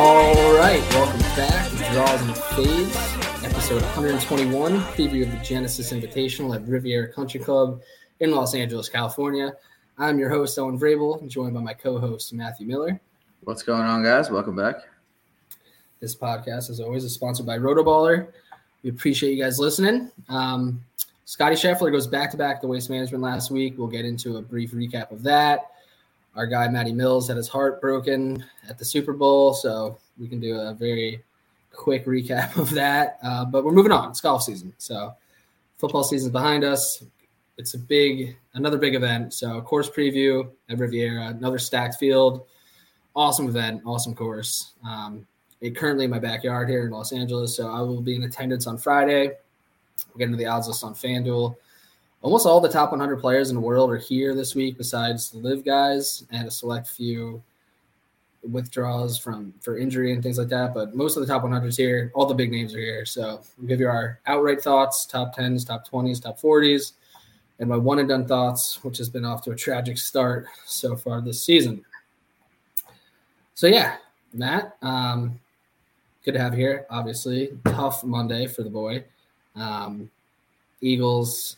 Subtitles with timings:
[0.00, 2.96] All right, welcome back to Draws and Fades,
[3.44, 7.80] episode 121, preview of the Genesis Invitational at Riviera Country Club
[8.20, 9.56] in Los Angeles, California.
[9.98, 13.00] I'm your host, Owen Vrabel, joined by my co-host, Matthew Miller.
[13.42, 14.30] What's going on, guys?
[14.30, 14.76] Welcome back.
[15.98, 18.28] This podcast, as always, is sponsored by Rotoballer.
[18.84, 20.12] We appreciate you guys listening.
[20.28, 20.80] Um,
[21.24, 23.74] Scotty Scheffler goes back-to-back to Waste Management last week.
[23.76, 25.72] We'll get into a brief recap of that.
[26.38, 30.38] Our guy, Matty Mills, had his heart broken at the Super Bowl, so we can
[30.38, 31.24] do a very
[31.72, 33.18] quick recap of that.
[33.24, 34.10] Uh, but we're moving on.
[34.10, 35.14] It's golf season, so
[35.78, 37.02] football season's behind us.
[37.56, 39.34] It's a big, another big event.
[39.34, 42.46] So course preview at Riviera, another stacked field.
[43.16, 44.74] Awesome event, awesome course.
[44.88, 45.26] Um,
[45.60, 48.68] it currently in my backyard here in Los Angeles, so I will be in attendance
[48.68, 49.32] on Friday.
[50.06, 51.56] We'll get into the odds list on FanDuel.
[52.20, 55.38] Almost all the top 100 players in the world are here this week, besides the
[55.38, 57.42] live guys and a select few
[58.50, 60.74] withdrawals from for injury and things like that.
[60.74, 63.06] But most of the top 100s here, all the big names are here.
[63.06, 66.92] So we'll give you our outright thoughts, top 10s, top 20s, top 40s,
[67.60, 70.96] and my one and done thoughts, which has been off to a tragic start so
[70.96, 71.84] far this season.
[73.54, 73.96] So yeah,
[74.32, 75.38] Matt, um,
[76.24, 76.86] good to have you here.
[76.90, 79.04] Obviously, tough Monday for the boy.
[79.54, 80.10] Um,
[80.80, 81.56] Eagles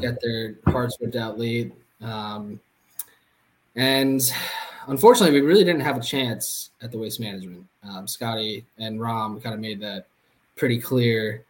[0.00, 1.72] get their hearts ripped out lead.
[2.00, 2.60] Um,
[3.76, 4.20] and
[4.88, 7.66] unfortunately, we really didn't have a chance at the waste management.
[7.82, 10.06] Um, Scotty and Rahm kind of made that
[10.56, 11.44] pretty clear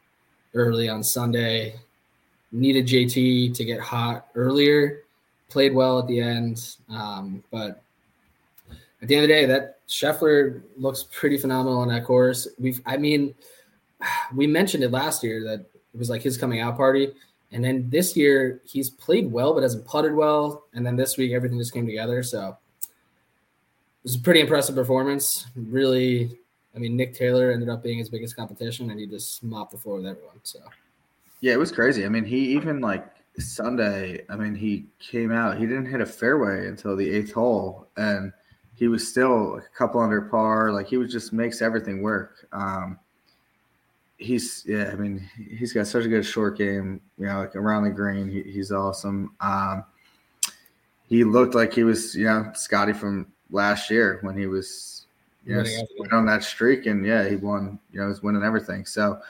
[0.54, 1.74] early on Sunday.
[2.52, 5.02] Needed JT to get hot earlier,
[5.48, 6.76] played well at the end.
[6.88, 7.82] Um, but
[9.02, 12.48] at the end of the day, that Scheffler looks pretty phenomenal on that course.
[12.58, 13.34] We've, I mean,
[14.34, 17.12] we mentioned it last year that it was like his coming out party.
[17.52, 20.64] And then this year he's played well, but hasn't putted well.
[20.74, 22.22] And then this week everything just came together.
[22.22, 25.46] So it was a pretty impressive performance.
[25.56, 26.38] Really,
[26.74, 29.78] I mean, Nick Taylor ended up being his biggest competition, and he just mopped the
[29.78, 30.40] floor with everyone.
[30.42, 30.60] So
[31.40, 32.04] Yeah, it was crazy.
[32.04, 33.06] I mean, he even like
[33.38, 37.88] Sunday, I mean, he came out, he didn't hit a fairway until the eighth hole,
[37.96, 38.32] and
[38.74, 40.72] he was still a couple under par.
[40.72, 42.46] Like he was just makes everything work.
[42.52, 42.98] Um,
[44.18, 47.00] he's yeah, I mean, he's got such a good short game.
[47.16, 49.34] You know, like around the green, he, he's awesome.
[49.40, 49.84] Um,
[51.08, 55.06] he looked like he was, you know, Scotty from last year when he was,
[55.46, 55.64] you know,
[55.98, 57.78] went on that streak, and yeah, he won.
[57.92, 58.84] You know, he's winning everything.
[58.84, 59.20] So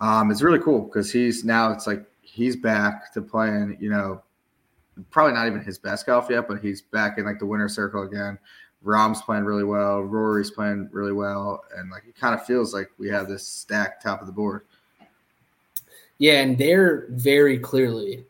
[0.00, 3.76] um, it's really cool because he's now it's like he's back to playing.
[3.78, 4.22] You know,
[5.10, 8.02] probably not even his best golf yet, but he's back in like the winner circle
[8.02, 8.38] again.
[8.84, 10.00] Rahm's playing really well.
[10.02, 14.02] Rory's playing really well, and like it kind of feels like we have this stacked
[14.02, 14.62] top of the board.
[16.18, 18.24] Yeah, and they're very clearly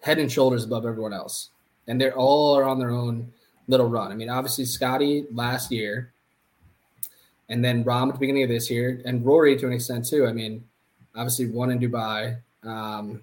[0.00, 1.50] head and shoulders above everyone else.
[1.88, 3.32] And they're all are on their own
[3.68, 4.12] little run.
[4.12, 6.12] I mean, obviously Scotty last year,
[7.48, 10.26] and then Rahm at the beginning of this year, and Rory to an extent too.
[10.26, 10.64] I mean,
[11.14, 13.22] obviously one in Dubai, um,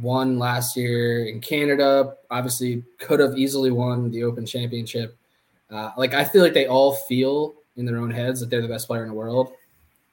[0.00, 2.14] one last year in Canada.
[2.30, 5.16] Obviously, could have easily won the Open Championship.
[5.70, 8.68] Uh, like I feel like they all feel in their own heads that they're the
[8.68, 9.52] best player in the world,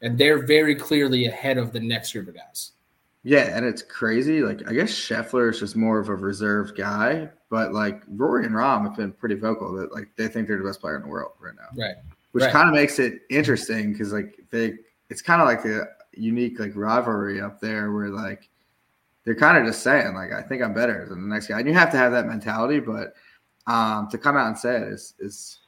[0.02, 2.72] and they're very clearly ahead of the next group of guys.
[3.24, 4.42] Yeah, and it's crazy.
[4.42, 8.54] Like I guess Scheffler is just more of a reserved guy, but like Rory and
[8.54, 11.08] Rahm have been pretty vocal that like they think they're the best player in the
[11.08, 11.96] world right now, Right.
[12.34, 12.52] which Right.
[12.52, 14.74] kind of makes it interesting because like they,
[15.10, 18.50] it's kind of like a unique like rivalry up there where like
[19.26, 21.68] they're kind of just saying like I think I'm better than the next guy, and
[21.68, 23.14] you have to have that mentality, but
[23.68, 25.60] um to come out and say it is is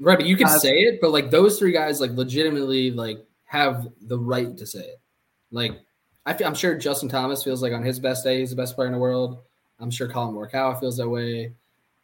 [0.00, 3.24] Right, but you can Uh, say it, but like those three guys, like legitimately, like
[3.44, 5.00] have the right to say it.
[5.52, 5.80] Like
[6.26, 8.74] I feel, I'm sure Justin Thomas feels like on his best day, he's the best
[8.74, 9.42] player in the world.
[9.78, 11.52] I'm sure Collin Morikawa feels that way.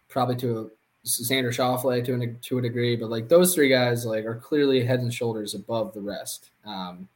[0.09, 4.07] Probably to a Xander Schauffele to a to a degree, but like those three guys,
[4.07, 6.51] like are clearly head and shoulders above the rest.
[6.65, 7.09] Um,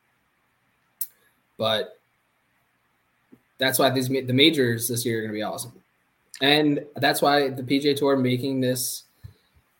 [1.58, 2.00] but
[3.62, 5.72] that's why these the majors this year are going to be awesome,
[6.40, 9.04] and that's why the PGA Tour making this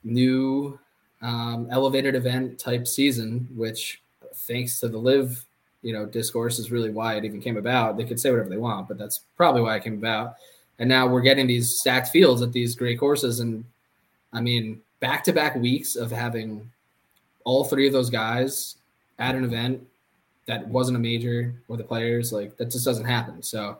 [0.05, 0.79] new
[1.21, 4.01] um, elevated event type season, which
[4.47, 5.45] thanks to the live
[5.83, 7.97] you know discourse is really why it even came about.
[7.97, 10.37] They could say whatever they want, but that's probably why it came about.
[10.79, 13.65] And now we're getting these stacked fields at these great courses, and
[14.33, 16.71] I mean back to back weeks of having
[17.43, 18.77] all three of those guys
[19.19, 19.85] at an event
[20.47, 23.43] that wasn't a major or the players like that just doesn't happen.
[23.43, 23.79] So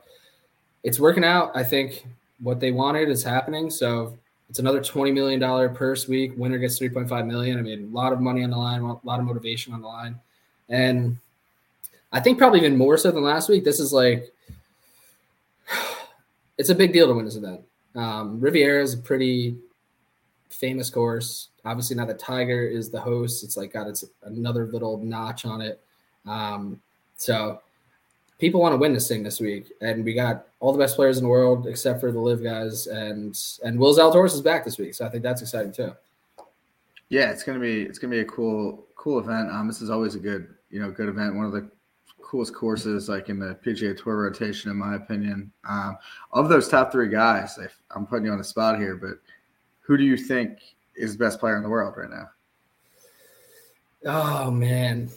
[0.83, 1.51] it's working out.
[1.55, 2.05] I think
[2.41, 3.69] what they wanted is happening.
[3.69, 4.17] So
[4.49, 6.33] it's another twenty million dollar purse week.
[6.37, 7.57] Winner gets three point five million.
[7.57, 9.87] I mean, a lot of money on the line, a lot of motivation on the
[9.87, 10.15] line,
[10.69, 11.17] and
[12.11, 13.63] I think probably even more so than last week.
[13.63, 14.31] This is like
[16.57, 17.61] it's a big deal to win this event.
[17.95, 19.57] Um, Riviera is a pretty
[20.49, 21.49] famous course.
[21.65, 25.61] Obviously, now that Tiger is the host, it's like got its another little notch on
[25.61, 25.82] it.
[26.25, 26.81] Um,
[27.15, 27.61] so
[28.39, 31.17] people want to win this thing this week, and we got all the best players
[31.17, 34.77] in the world except for the live guys, and and Will Zalatoris is back this
[34.77, 35.93] week, so I think that's exciting too.
[37.09, 39.49] Yeah, it's gonna be it's gonna be a cool cool event.
[39.51, 41.35] Um, this is always a good you know good event.
[41.35, 41.69] One of the
[42.21, 45.51] coolest courses like in the PGA Tour rotation, in my opinion.
[45.69, 45.97] Um,
[46.31, 49.19] of those top three guys, if I'm putting you on the spot here, but
[49.81, 50.57] who do you think
[50.95, 52.29] is the best player in the world right now?
[54.05, 55.09] Oh man,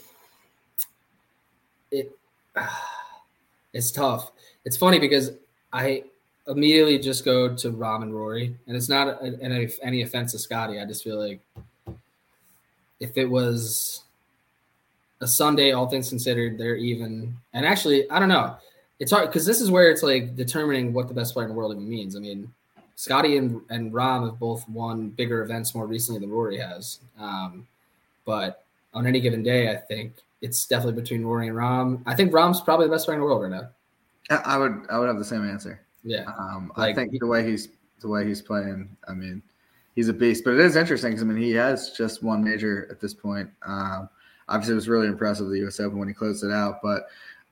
[1.91, 2.13] it
[3.73, 4.33] it's tough.
[4.65, 5.33] It's funny because
[5.73, 6.05] I
[6.49, 10.81] immediately just go to Rahm and Rory, and it's not any, any offense to Scotty.
[10.81, 11.41] I just feel like
[13.01, 14.03] if it was
[15.21, 17.37] a Sunday, all things considered, they're even.
[17.53, 18.57] And actually, I don't know.
[18.99, 21.57] It's hard because this is where it's like determining what the best player in the
[21.57, 22.17] world even means.
[22.17, 22.53] I mean,
[22.95, 27.01] Scotty and and Rahm have both won bigger events more recently than Rory has.
[27.19, 27.67] Um,
[28.25, 32.03] but on any given day, I think it's definitely between Rory and Rahm.
[32.07, 33.71] I think Rahm's probably the best player in the world right now.
[34.31, 35.81] I I would I would have the same answer.
[36.05, 36.25] Yeah.
[36.39, 37.69] Um, I think the way he's
[38.01, 39.43] the way he's playing, I mean,
[39.95, 40.45] he's a beast.
[40.45, 43.51] But it is interesting because I mean, he has just one major at this point.
[43.67, 44.09] Um,
[44.49, 45.81] obviously, it was really impressive the U.S.
[45.81, 46.81] Open when he closed it out.
[46.83, 47.07] But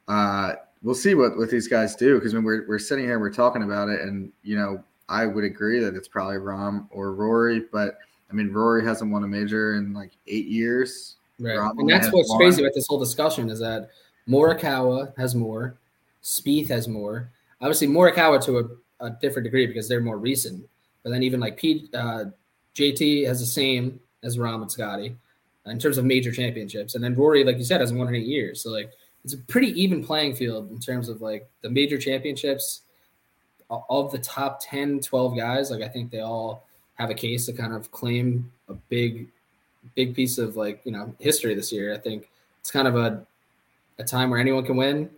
[0.08, 3.32] uh, we'll see what what these guys do because when we're we're sitting here, we're
[3.32, 7.64] talking about it, and you know, I would agree that it's probably Rahm or Rory.
[7.72, 7.98] But
[8.30, 11.16] I mean, Rory hasn't won a major in like eight years.
[11.38, 11.58] Right.
[11.76, 13.90] And that's what's crazy about this whole discussion is that
[14.28, 15.76] Morikawa has more,
[16.22, 17.30] Spieth has more.
[17.60, 20.64] Obviously, Morikawa to a, a different degree because they're more recent.
[21.02, 22.26] But then even like Pete, uh,
[22.74, 25.16] JT has the same as Rahm and Scotty
[25.66, 26.94] in terms of major championships.
[26.94, 28.62] And then Rory, like you said, hasn't won in eight years.
[28.62, 28.92] So like
[29.24, 32.82] it's a pretty even playing field in terms of like the major championships.
[33.70, 36.64] Of the top 10, 12 guys, like I think they all
[36.94, 39.28] have a case to kind of claim a big
[39.94, 41.94] big piece of like you know history this year.
[41.94, 42.28] I think
[42.60, 43.24] it's kind of a
[43.98, 45.10] a time where anyone can win,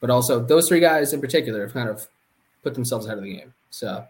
[0.00, 2.06] but also those three guys in particular have kind of
[2.62, 3.52] put themselves ahead of the game.
[3.70, 4.06] So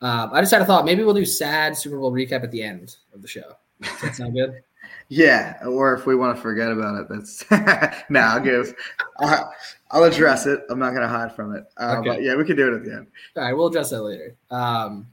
[0.00, 0.84] um, I just had a thought.
[0.84, 3.56] Maybe we'll do sad Super Bowl recap at the end of the show.
[3.80, 4.62] Does that sound good?
[5.08, 7.44] Yeah, or if we want to forget about it, that's
[8.10, 8.20] no.
[8.20, 8.74] I'll give.
[9.20, 9.52] I'll,
[9.90, 10.60] I'll address it.
[10.68, 11.64] I'm not going to hide from it.
[11.76, 12.08] Uh, Okay.
[12.08, 13.06] But yeah, we can do it at the end.
[13.36, 14.34] All right, we'll address that later.
[14.50, 15.06] Um,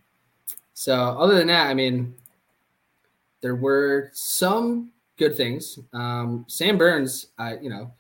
[0.74, 2.16] so other than that, I mean,
[3.44, 5.78] there were some good things.
[5.92, 7.92] Um, Sam Burns, I you know,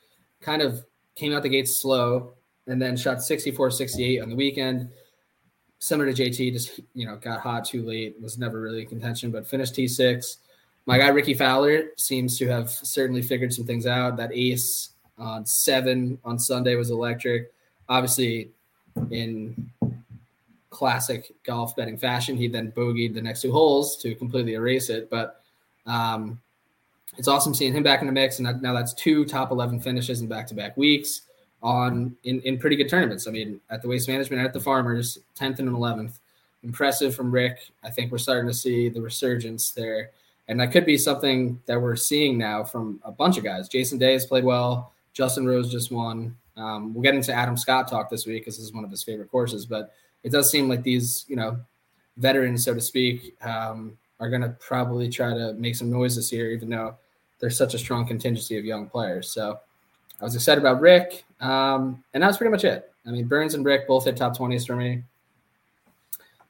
[0.41, 0.83] kind of
[1.15, 2.33] came out the gates slow
[2.65, 4.89] and then shot 64-68 on the weekend.
[5.79, 9.31] Similar to JT, just you know, got hot too late, was never really in contention,
[9.31, 10.37] but finished T6.
[10.85, 14.15] My guy Rickie Fowler seems to have certainly figured some things out.
[14.15, 17.51] That ace on seven on Sunday was electric.
[17.89, 18.49] Obviously,
[19.11, 19.69] in
[20.73, 22.35] classic golf betting fashion.
[22.35, 25.09] He then bogeyed the next two holes to completely erase it.
[25.09, 25.41] But
[25.85, 26.41] um,
[27.17, 28.39] it's awesome seeing him back in the mix.
[28.39, 31.21] And now that's two top 11 finishes in back to back weeks
[31.61, 33.27] on in, in pretty good tournaments.
[33.27, 36.19] I mean, at the Waste Management at the Farmers, 10th and 11th.
[36.63, 37.59] Impressive from Rick.
[37.83, 40.11] I think we're starting to see the resurgence there.
[40.47, 43.69] And that could be something that we're seeing now from a bunch of guys.
[43.69, 44.91] Jason Day has played well.
[45.13, 46.35] Justin Rose just won.
[46.57, 49.03] Um, we'll get into Adam Scott talk this week because this is one of his
[49.03, 49.65] favorite courses.
[49.65, 51.57] But it does seem like these, you know,
[52.17, 56.31] veterans, so to speak, um, are going to probably try to make some noise this
[56.31, 56.95] year, even though
[57.39, 59.29] there's such a strong contingency of young players.
[59.31, 59.59] So
[60.21, 62.91] I was excited about Rick, um, and that's pretty much it.
[63.05, 65.03] I mean, Burns and Rick both hit top 20s for me.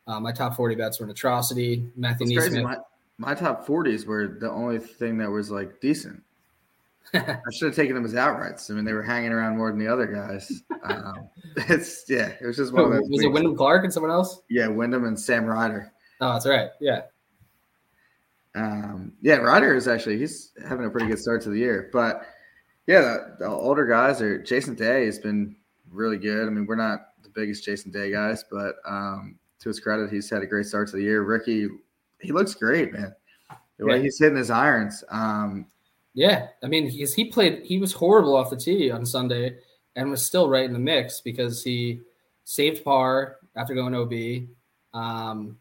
[0.06, 1.86] Uh, my top 40 bets were an atrocity.
[1.96, 2.64] Matthew NeSmith.
[2.64, 2.78] My,
[3.18, 6.22] my top 40s were the only thing that was like decent.
[7.14, 8.72] I should have taken them as outrights.
[8.72, 10.64] I mean, they were hanging around more than the other guys.
[10.84, 11.30] Um,
[11.70, 13.08] it's yeah, it was just one of those.
[13.10, 13.28] was it.
[13.32, 14.42] Wyndham Clark and someone else?
[14.50, 15.92] Yeah, Wyndham and Sam Ryder.
[16.22, 16.70] Oh, that's right.
[16.80, 17.02] Yeah.
[18.56, 22.26] Um, yeah, Ryder is actually he's having a pretty good start to the year, but
[22.86, 25.56] yeah, the, the older guys are Jason Day has been
[25.92, 26.48] really good.
[26.48, 30.30] I mean, we're not the biggest Jason Day guys, but um, to his credit, he's
[30.30, 31.24] had a great start to the year.
[31.24, 31.68] Rickie,
[32.22, 33.16] he looks great, man.
[33.80, 34.04] The way Yeah.
[34.04, 35.04] he's hitting his irons.
[35.10, 35.66] Um,
[36.14, 37.64] Yeah, I mean, he's, he played.
[37.64, 39.58] He was horrible off the tee on Sunday,
[39.96, 42.02] and was still right in the mix because he
[42.44, 44.48] saved par after going OB,
[45.00, 45.58] um,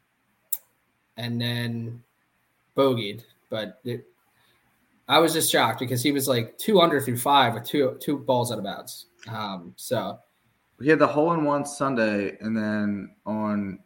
[1.17, 2.03] and then
[2.77, 3.23] bogeyed.
[3.49, 4.07] But it,
[5.09, 8.19] I was just shocked because he was like two under through five with two two
[8.19, 9.07] balls out of bounds.
[9.29, 10.19] Um, so
[10.83, 13.79] he had the hole in one Sunday, and then on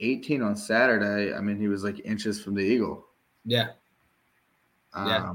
[0.00, 3.06] 18 on Saturday, I mean, he was like inches from the eagle.
[3.44, 3.68] yeah,
[4.94, 5.34] Um, Yeah.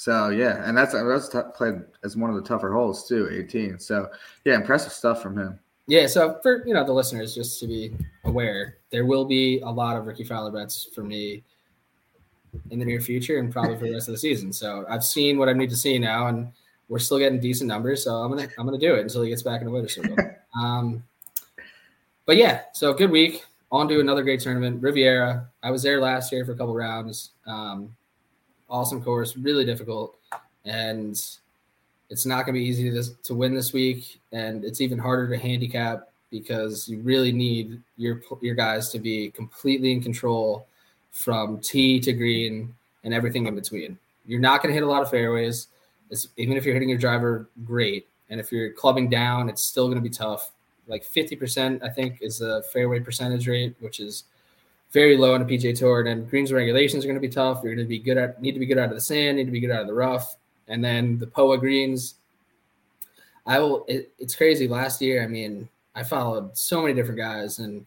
[0.00, 3.78] So yeah, and that's that's t- played as one of the tougher holes too, 18.
[3.78, 4.08] So
[4.46, 5.60] yeah, impressive stuff from him.
[5.88, 7.92] Yeah, so for you know the listeners, just to be
[8.24, 11.44] aware, there will be a lot of Rickie Fowler bets for me
[12.70, 14.54] in the near future and probably for the rest of the season.
[14.54, 16.50] So I've seen what I need to see now, and
[16.88, 18.02] we're still getting decent numbers.
[18.02, 20.16] So I'm gonna I'm gonna do it until he gets back in the winner circle.
[20.58, 21.04] um,
[22.24, 23.44] but yeah, so good week.
[23.70, 25.46] On to another great tournament, Riviera.
[25.62, 27.32] I was there last year for a couple rounds.
[27.46, 27.94] Um,
[28.70, 30.16] awesome course, really difficult,
[30.64, 31.20] and
[32.08, 35.28] it's not going to be easy to, to win this week, and it's even harder
[35.28, 40.66] to handicap because you really need your your guys to be completely in control
[41.10, 42.72] from tee to green
[43.04, 43.98] and everything in between.
[44.26, 45.68] You're not going to hit a lot of fairways,
[46.10, 49.86] it's, even if you're hitting your driver great, and if you're clubbing down, it's still
[49.86, 50.52] going to be tough.
[50.86, 54.24] Like 50%, I think, is the fairway percentage rate, which is
[54.92, 56.00] very low on a PGA Tour.
[56.00, 57.60] And then greens regulations are going to be tough.
[57.62, 59.44] You're going to be good at need to be good out of the sand, need
[59.44, 60.36] to be good out of the rough,
[60.68, 62.14] and then the POA greens.
[63.46, 63.84] I will.
[63.88, 64.68] It, it's crazy.
[64.68, 67.86] Last year, I mean, I followed so many different guys, and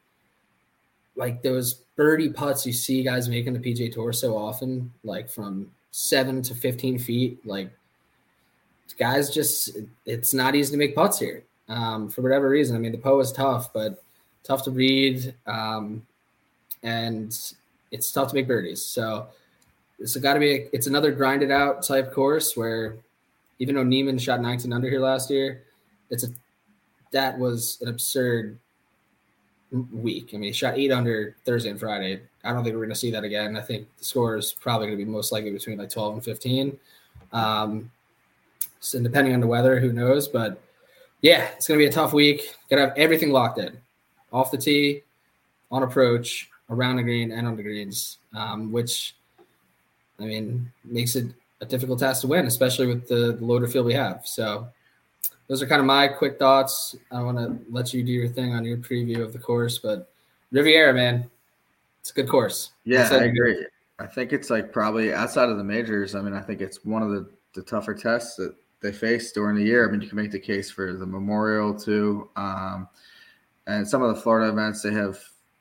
[1.15, 5.71] like those birdie putts you see guys making the PGA Tour so often, like from
[5.91, 7.45] seven to fifteen feet.
[7.45, 7.69] Like
[8.97, 12.75] guys, just it's not easy to make putts here um, for whatever reason.
[12.75, 14.03] I mean, the POA is tough, but
[14.43, 16.05] tough to read, um,
[16.83, 17.35] and
[17.91, 18.83] it's tough to make birdies.
[18.83, 19.27] So
[19.99, 20.51] it's got to be.
[20.51, 22.97] A, it's another grinded out type course where
[23.59, 25.63] even though Niemann shot 19 under here last year,
[26.09, 26.27] it's a
[27.11, 28.57] that was an absurd
[29.91, 30.31] week.
[30.33, 32.21] I mean, he shot eight under Thursday and Friday.
[32.43, 33.55] I don't think we're going to see that again.
[33.55, 36.23] I think the score is probably going to be most likely between like 12 and
[36.23, 36.77] 15.
[37.31, 37.91] Um,
[38.79, 40.27] so depending on the weather, who knows?
[40.27, 40.61] But
[41.21, 42.55] yeah, it's going to be a tough week.
[42.69, 43.77] Got to have everything locked in,
[44.31, 45.03] off the tee,
[45.71, 49.15] on approach, around the green, and on the greens, um, which
[50.19, 51.27] I mean makes it
[51.61, 54.21] a difficult task to win, especially with the, the loader field we have.
[54.25, 54.67] So
[55.47, 56.95] those are kind of my quick thoughts.
[57.11, 60.11] I want to let you do your thing on your preview of the course, but
[60.51, 61.29] Riviera, man,
[61.99, 62.71] it's a good course.
[62.83, 63.65] Yeah, I agree.
[63.99, 66.15] I think it's like probably outside of the majors.
[66.15, 69.55] I mean, I think it's one of the, the tougher tests that they face during
[69.55, 69.87] the year.
[69.87, 72.89] I mean, you can make the case for the Memorial too, um,
[73.67, 75.17] and some of the Florida events they have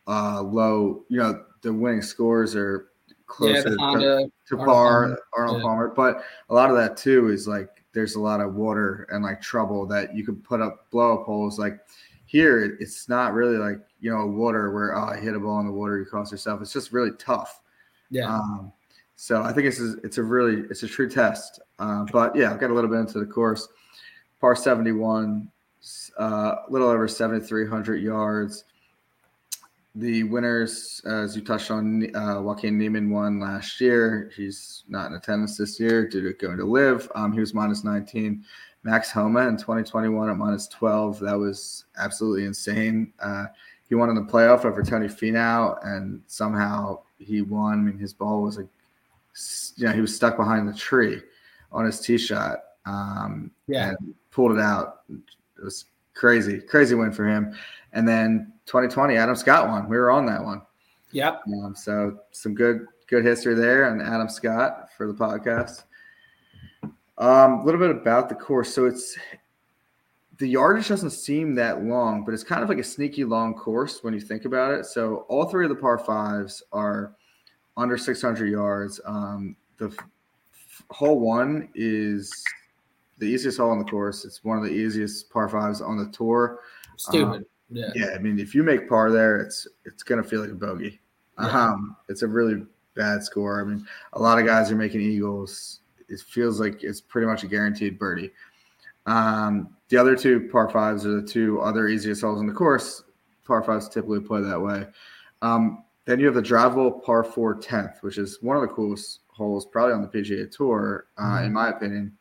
[0.06, 1.04] uh, low.
[1.08, 2.88] You know, the winning scores are
[3.26, 5.62] close Yeah, to, Honda, to Arnold par, Palmer, Arnold yeah.
[5.62, 5.88] Palmer.
[5.88, 9.40] But a lot of that too is like there's a lot of water and like
[9.40, 11.58] trouble that you could put up blow up holes.
[11.58, 11.80] Like
[12.26, 15.66] here, it's not really like you know water where oh, I hit a ball in
[15.66, 16.60] the water, you cost yourself.
[16.62, 17.60] It's just really tough.
[18.10, 18.72] yeah, Um,
[19.16, 21.60] so I think it's a, it's a really it's a true test.
[21.78, 23.68] Uh, but yeah, I'll get a little bit into the course.
[24.40, 25.50] Par seventy one,
[26.18, 28.64] uh, a little over seventy three hundred yards.
[29.94, 34.30] The winners, as you touched on, uh, Joaquin Niemann won last year.
[34.34, 37.10] He's not in attendance this year due to going to live.
[37.14, 38.42] Um, he was minus 19.
[38.84, 41.20] Max Homa in 2021 at minus 12.
[41.20, 43.12] That was absolutely insane.
[43.20, 43.46] Uh,
[43.86, 47.74] he won in the playoff over Tony Finau, and somehow he won.
[47.74, 48.68] I mean, his ball was like,
[49.76, 51.20] you know, he was stuck behind the tree
[51.70, 52.58] on his tee shot.
[52.86, 53.90] Um, Yeah.
[53.90, 55.02] and pulled it out.
[55.10, 55.84] It was
[56.14, 57.54] crazy, crazy win for him.
[57.92, 59.88] And then 2020, Adam Scott won.
[59.88, 60.62] We were on that one.
[61.10, 65.84] yep, Um, so some good good history there and Adam Scott for the podcast.
[67.18, 68.72] Um, a little bit about the course.
[68.74, 69.16] So it's
[70.38, 74.02] the yardage doesn't seem that long, but it's kind of like a sneaky long course
[74.02, 74.86] when you think about it.
[74.86, 77.12] So all three of the par fives are
[77.76, 78.98] under 600 yards.
[79.04, 82.42] Um, the f- hole one is
[83.18, 84.24] the easiest hole on the course.
[84.24, 86.60] It's one of the easiest par fives on the tour.
[86.96, 87.46] stupid.
[87.70, 90.54] yeah, Yeah, I mean, if you make par there, it's it's gonna feel like a
[90.54, 91.00] bogey.
[91.38, 91.46] Yeah.
[91.46, 92.64] Um, it's a really
[92.94, 93.60] bad score.
[93.60, 95.80] I mean, a lot of guys are making eagles.
[96.08, 98.30] It feels like it's pretty much a guaranteed birdie.
[99.06, 103.02] Um, the other two par fives are the two other easiest holes on the course.
[103.46, 104.86] Par fives typically play that way.
[105.40, 109.20] Um, then you have the drivable par four tenth, which is one of the coolest
[109.28, 112.16] holes probably on the PGA Tour, uh, in my opinion.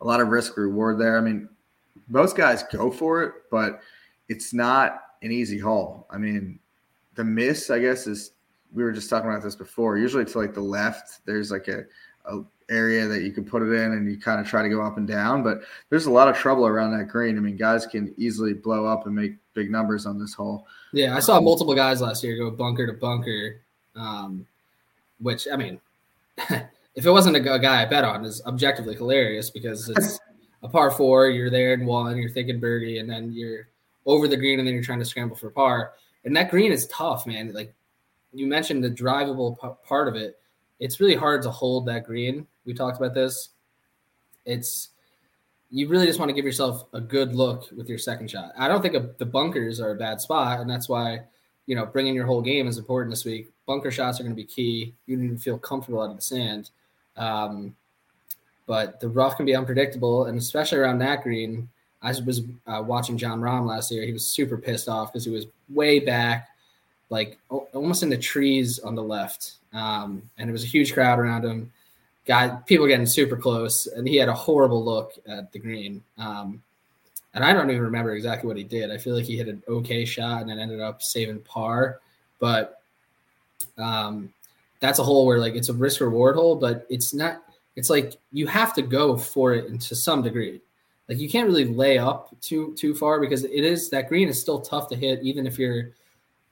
[0.00, 1.18] A lot of risk reward there.
[1.18, 1.48] I mean,
[2.08, 3.80] most guys go for it, but
[4.28, 6.06] it's not an easy hole.
[6.10, 6.58] I mean,
[7.14, 8.32] the miss, I guess, is
[8.72, 9.98] we were just talking about this before.
[9.98, 11.84] Usually to like the left, there's like a,
[12.24, 14.80] a area that you can put it in and you kind of try to go
[14.80, 15.42] up and down.
[15.42, 17.36] But there's a lot of trouble around that green.
[17.36, 20.66] I mean, guys can easily blow up and make big numbers on this hole.
[20.92, 23.60] Yeah, I saw multiple guys last year go bunker to bunker,
[23.96, 24.46] um,
[25.20, 25.80] which I mean,
[26.94, 30.18] if it wasn't a, a guy I bet on, is objectively hilarious because it's
[30.62, 31.28] a par four.
[31.28, 33.68] You're there in one, you're thinking birdie, and then you're
[34.06, 35.92] over the green, and then you're trying to scramble for par.
[36.24, 37.52] And that green is tough, man.
[37.52, 37.74] Like
[38.32, 40.38] you mentioned, the drivable p- part of it.
[40.78, 42.46] It's really hard to hold that green.
[42.64, 43.50] We talked about this.
[44.46, 44.90] It's
[45.70, 48.52] you really just want to give yourself a good look with your second shot.
[48.58, 51.20] I don't think a, the bunkers are a bad spot, and that's why
[51.66, 53.50] you know bringing your whole game is important this week.
[53.66, 54.94] Bunker shots are going to be key.
[55.06, 56.70] You need to feel comfortable out of the sand,
[57.16, 57.74] um,
[58.66, 61.68] but the rough can be unpredictable, and especially around that green.
[62.02, 64.06] I was uh, watching Jon Rahm last year.
[64.06, 66.48] He was super pissed off because he was way back,
[67.10, 70.94] like o- almost in the trees on the left, um, and it was a huge
[70.94, 71.70] crowd around him
[72.26, 76.62] guy people getting super close and he had a horrible look at the green um,
[77.34, 79.62] and i don't even remember exactly what he did i feel like he hit an
[79.68, 81.98] okay shot and it ended up saving par
[82.38, 82.82] but
[83.78, 84.32] um,
[84.80, 87.42] that's a hole where like it's a risk reward hole but it's not
[87.76, 90.60] it's like you have to go for it to some degree
[91.08, 94.40] like you can't really lay up too too far because it is that green is
[94.40, 95.90] still tough to hit even if you're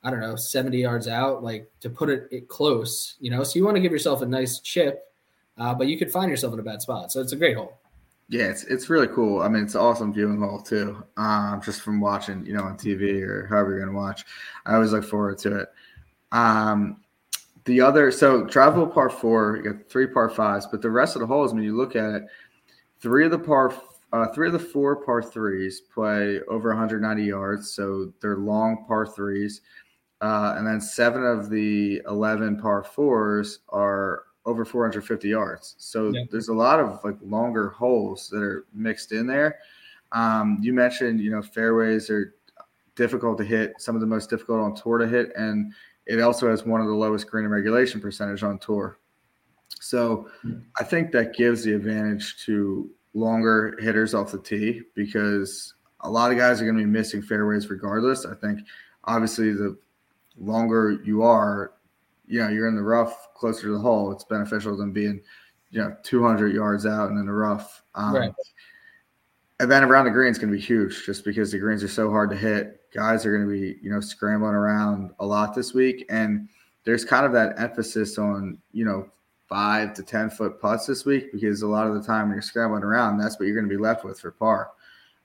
[0.04, 3.58] i don't know 70 yards out like to put it, it close you know so
[3.58, 5.08] you want to give yourself a nice chip
[5.58, 7.12] uh, but you could find yourself in a bad spot.
[7.12, 7.78] So it's a great hole.
[8.28, 9.40] Yeah, it's it's really cool.
[9.40, 11.02] I mean, it's an awesome viewing hole too.
[11.16, 14.24] Um, just from watching, you know, on TV or however you're gonna watch.
[14.66, 15.68] I always look forward to it.
[16.30, 16.98] Um,
[17.68, 21.20] the other so travel par four, you got three par fives, but the rest of
[21.20, 22.22] the holes, when you look at it,
[22.98, 23.72] three of the par
[24.14, 29.06] uh, three of the four par threes play over 190 yards, so they're long par
[29.06, 29.60] threes,
[30.22, 35.74] uh, and then seven of the 11 par fours are over 450 yards.
[35.76, 36.24] So Yeah.
[36.30, 39.58] there's a lot of like longer holes that are mixed in there.
[40.12, 42.34] Um, you mentioned, you know, fairways are
[42.94, 45.74] difficult to hit, some of the most difficult on tour to hit, and
[46.08, 48.98] it also has one of the lowest green and regulation percentage on tour.
[49.80, 50.28] So
[50.78, 56.32] I think that gives the advantage to longer hitters off the tee because a lot
[56.32, 58.24] of guys are going to be missing fairways regardless.
[58.24, 58.60] I think
[59.04, 59.76] obviously the
[60.38, 61.72] longer you are,
[62.26, 65.20] you know, you're in the rough closer to the hole, it's beneficial than being,
[65.70, 67.82] you know, 200 yards out and in the rough.
[67.94, 68.32] Um, Right.
[69.60, 71.88] And then around the green is going to be huge just because the greens are
[71.88, 72.80] so hard to hit.
[72.92, 76.06] Guys are going to be, you know, scrambling around a lot this week.
[76.08, 76.48] And
[76.84, 79.10] there's kind of that emphasis on, you know,
[79.48, 82.42] five to 10 foot putts this week because a lot of the time when you're
[82.42, 84.70] scrambling around, that's what you're going to be left with for par.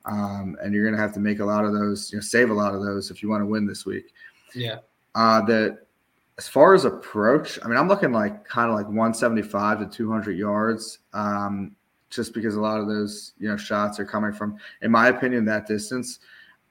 [0.06, 2.50] Um, and you're going to have to make a lot of those, you know, save
[2.50, 4.14] a lot of those if you want to win this week.
[4.56, 4.80] Yeah.
[5.16, 5.86] Uh, that
[6.38, 10.38] as far as approach, I mean, I'm looking like kind of like 175 to 200
[10.38, 11.76] yards, um,
[12.14, 15.46] just because a lot of those you know shots are coming from, in my opinion,
[15.46, 16.20] that distance.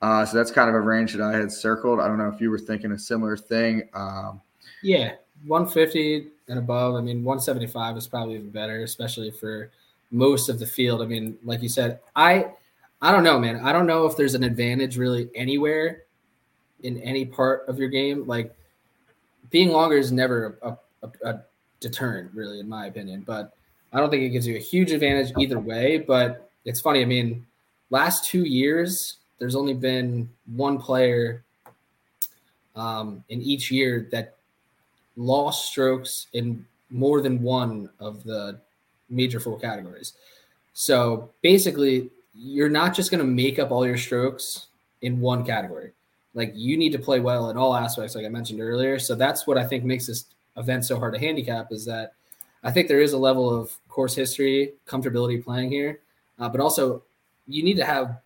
[0.00, 2.00] Uh, so that's kind of a range that I had circled.
[2.00, 3.88] I don't know if you were thinking a similar thing.
[3.94, 4.40] Um,
[4.82, 5.14] Yeah.
[5.46, 6.94] 150 and above.
[6.94, 9.70] I mean, 175 is probably even better, especially for
[10.10, 11.02] most of the field.
[11.02, 12.52] I mean, like you said, I
[13.00, 13.64] I don't know, man.
[13.64, 16.02] I don't know if there's an advantage really anywhere
[16.82, 18.26] in any part of your game.
[18.26, 18.54] Like
[19.50, 21.42] being longer is never a, a, a
[21.80, 23.22] deterrent, really, in my opinion.
[23.26, 23.54] But
[23.92, 25.98] I don't think it gives you a huge advantage either way.
[25.98, 27.02] But it's funny.
[27.02, 27.46] I mean,
[27.90, 31.42] last two years, there's only been one player
[32.74, 34.36] um, in each year that
[35.16, 38.58] lost strokes in more than one of the
[39.10, 40.14] major four categories.
[40.74, 44.68] So basically, you're not just going to make up all your strokes
[45.02, 45.92] in one category.
[46.34, 48.98] Like you need to play well in all aspects, like I mentioned earlier.
[48.98, 50.24] So that's what I think makes this
[50.56, 52.14] event so hard to handicap is that
[52.62, 56.00] I think there is a level of course history, comfortability playing here,
[56.38, 57.02] uh, but also
[57.46, 58.20] you need to have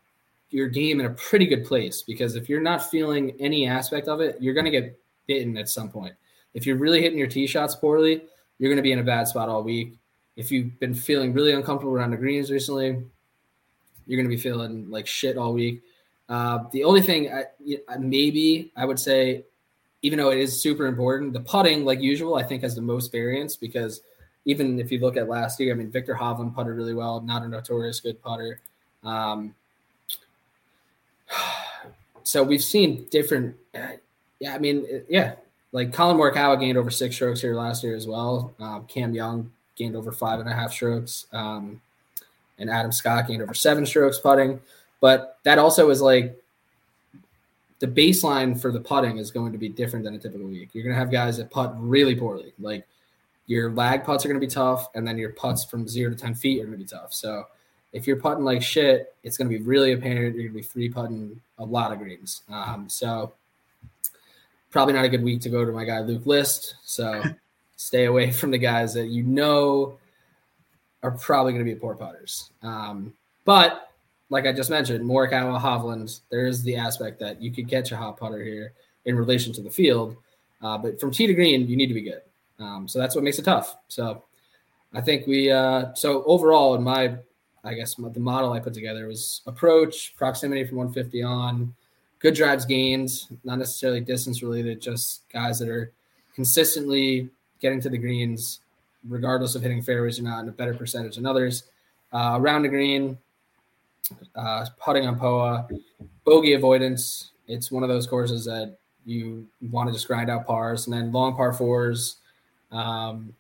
[0.51, 4.21] your game in a pretty good place because if you're not feeling any aspect of
[4.21, 6.15] it, you're going to get bitten at some point.
[6.55, 8.23] If you're really hitting your tee shots poorly,
[8.59, 9.99] you're going to be in a bad spot all week.
[10.37, 13.03] If you've been feeling really uncomfortable around the greens recently,
[14.07, 15.83] you're going to be feeling like shit all week.
[16.29, 17.45] Uh, the only thing I,
[17.99, 19.45] maybe I would say,
[20.03, 23.11] even though it is super important, the putting, like usual, I think has the most
[23.11, 24.03] variance because
[24.47, 27.43] even if you look at last year, I mean, Viktor Hovland putted really well, not
[27.43, 28.61] a notorious good putter.
[29.05, 29.55] Um,
[32.23, 33.99] so we've seen different, uh,
[34.39, 35.35] yeah, I mean, yeah,
[35.73, 38.55] like Collin Morikawa gained over six strokes here last year as well.
[38.61, 41.27] Um, Cam Young gained over five and a half strokes.
[41.33, 41.83] Um,
[42.59, 44.61] and Adam Scott gained over seven strokes putting.
[45.01, 46.41] But that also is like
[47.81, 50.71] the baseline for the putting is going to be different than a typical week.
[50.73, 52.53] You're going to have guys that putt really poorly.
[52.59, 52.87] Like
[53.47, 56.17] your lag putts are going to be tough, and then your putts from zero to
[56.17, 57.13] 10 feet are going to be tough.
[57.13, 57.45] So
[57.93, 60.35] if you're putting like shit, it's going to be really apparent.
[60.35, 62.43] You're going to be three putting a lot of greens.
[62.51, 63.33] Um, so
[64.71, 66.75] probably not a good week to go to my guy Luke List.
[66.83, 67.23] So
[67.77, 69.99] stay away from the guys that you know
[71.03, 72.51] are probably going to be poor putters.
[72.63, 73.91] Um, but
[74.29, 77.97] like I just mentioned, Morikawa, Hovland, there is the aspect that you could catch a
[77.97, 78.73] hot putter here
[79.05, 80.17] in relation to the field.
[80.61, 82.23] Uh, but from tee to green, you need to be good.
[82.59, 83.77] Um, so that's what makes it tough.
[83.89, 84.25] So
[84.95, 87.17] I think we, uh, so overall, in my,
[87.65, 91.75] I guess the model I put together was approach, proximity from 150 on,
[92.19, 95.93] good drives gains, not necessarily distance related, just guys that are
[96.35, 97.29] consistently
[97.61, 98.61] getting to the greens,
[99.09, 101.65] regardless of hitting fairways or not, in a better percentage than others.
[102.13, 103.19] Uh, around the green,
[104.35, 105.69] uh, putting on POA,
[106.25, 107.33] bogey avoidance.
[107.49, 111.13] It's one of those courses that you want to just grind out pars, and then
[111.13, 112.17] long par fours.
[112.73, 113.35] Um,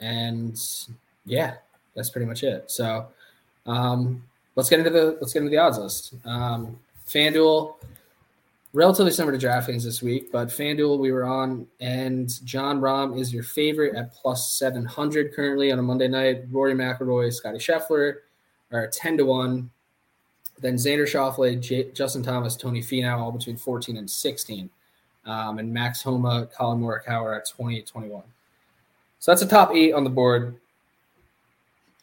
[0.00, 0.60] and
[1.26, 1.54] yeah,
[1.94, 2.70] that's pretty much it.
[2.70, 3.08] So
[3.66, 4.22] um,
[4.56, 6.14] let's get into the let's get into the odds list.
[6.24, 7.74] Um, FanDuel,
[8.72, 13.32] relatively similar to DraftKings this week, but FanDuel we were on, and Jon Rahm is
[13.34, 16.44] your favorite at plus seven hundred currently on a Monday night.
[16.50, 18.16] Rory McIlroy, Scotty Scheffler
[18.72, 19.70] are ten to one.
[20.60, 24.70] Then Xander Schauffele, J- Justin Thomas, Tony Finau, all between fourteen and sixteen,
[25.26, 28.24] um, and Max Homa, Collin Morikawa at twenty to twenty-one.
[29.18, 30.56] So that's a top eight on the board.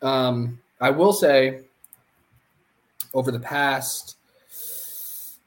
[0.02, 1.62] Um, I will say,
[3.14, 4.16] over the past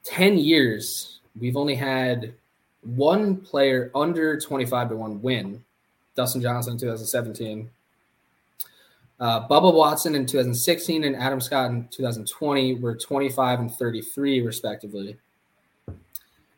[0.03, 2.33] 10 years, we've only had
[2.81, 5.63] one player under 25 to 1 win
[6.15, 7.69] Dustin Johnson in 2017.
[9.19, 15.17] Uh, Bubba Watson in 2016 and Adam Scott in 2020 were 25 and 33, respectively.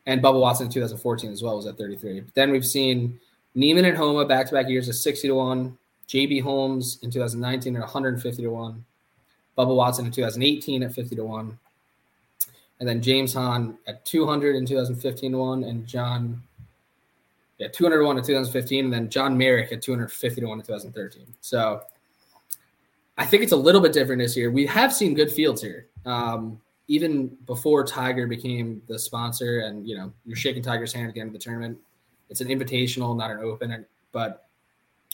[0.06, 2.20] And Bubba Watson in 2014 as well was at 33.
[2.20, 3.18] But then we've seen
[3.54, 5.78] Niemann and Homa back to back years at 60 to 1.
[6.08, 8.84] JB Holmes in 2019 at 150 to 1.
[9.58, 11.58] Bubba Watson in 2018 at 50 to 1
[12.80, 16.42] and then James Hahn at 200 in 2015 one, and John,
[17.58, 21.26] yeah, 201 in 2015, and then John Merrick at 250 to one in 2013.
[21.40, 21.82] So
[23.16, 24.50] I think it's a little bit different this year.
[24.50, 29.96] We have seen good fields here, um, even before Tiger became the sponsor, and you
[29.96, 31.78] know you're shaking Tiger's hand at the end of the tournament.
[32.28, 34.48] It's an invitational, not an open, but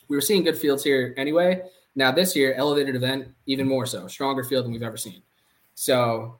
[0.09, 1.63] we were seeing good fields here anyway.
[1.95, 5.23] Now this year, elevated event, even more so, stronger field than we've ever seen.
[5.75, 6.39] So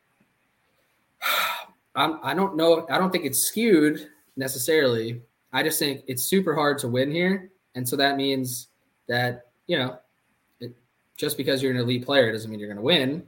[1.95, 2.87] I'm, I don't know.
[2.91, 5.21] I don't think it's skewed necessarily.
[5.53, 8.69] I just think it's super hard to win here, and so that means
[9.09, 9.99] that you know,
[10.61, 10.75] it,
[11.17, 13.27] just because you're an elite player doesn't mean you're going to win.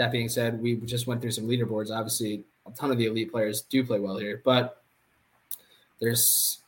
[0.00, 1.90] That being said, we just went through some leaderboards.
[1.90, 4.82] Obviously, a ton of the elite players do play well here, but
[6.00, 6.60] there's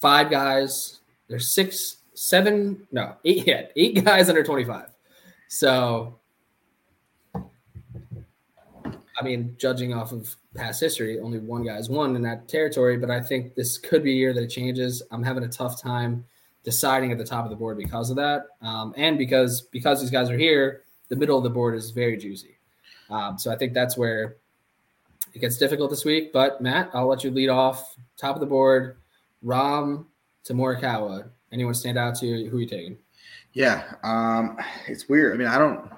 [0.00, 0.98] five guys.
[1.28, 4.88] There's six, seven, no, eight, yeah, eight guys under 25.
[5.46, 6.18] So
[9.16, 12.96] I mean, judging off of past history, only one guy's won in that territory.
[12.96, 15.04] But I think this could be a year that it changes.
[15.12, 16.24] I'm having a tough time
[16.64, 20.10] deciding at the top of the board because of that, um, and because because these
[20.10, 22.55] guys are here, the middle of the board is very juicy.
[23.10, 24.36] Um, so I think that's where
[25.32, 26.32] it gets difficult this week.
[26.32, 27.96] But Matt, I'll let you lead off.
[28.16, 28.96] Top of the board,
[29.44, 30.06] Rahm
[30.44, 31.28] to Morikawa.
[31.52, 32.50] Anyone stand out to you?
[32.50, 32.98] Who are you taking?
[33.52, 35.34] Yeah, um, it's weird.
[35.34, 35.90] I mean, I don't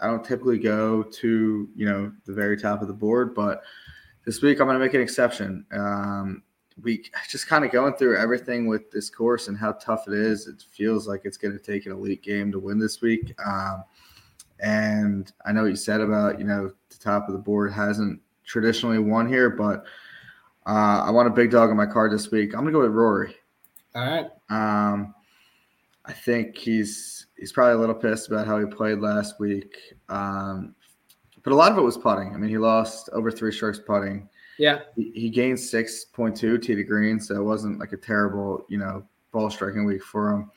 [0.00, 3.62] I don't typically go to you know the very top of the board, but
[4.24, 5.64] this week I'm going to make an exception.
[5.72, 6.42] Um,
[6.82, 10.46] we just kind of going through everything with this course and how tough it is.
[10.46, 13.34] It feels like it's going to take an elite game to win this week.
[13.44, 13.84] Um,
[14.60, 18.20] and I know what you said about you know the top of the board hasn't
[18.44, 19.84] traditionally won here, but
[20.66, 22.54] uh, I want a big dog on my card this week.
[22.54, 23.34] I'm going to go with Rory.
[23.94, 24.26] All right.
[24.50, 25.14] Um,
[26.04, 29.76] I think he's he's probably a little pissed about how he played last week.
[30.08, 30.74] Um,
[31.42, 32.34] but a lot of it was putting.
[32.34, 34.28] I mean, he lost over three strokes putting.
[34.58, 34.80] Yeah.
[34.96, 39.04] He, he gained 6.2 tee to green, so it wasn't like a terrible, you know,
[39.30, 40.50] ball striking week for him.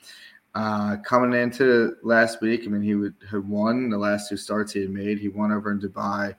[0.54, 4.72] Uh, coming into last week, I mean, he would had won the last two starts
[4.72, 5.18] he had made.
[5.18, 6.34] He won over in Dubai,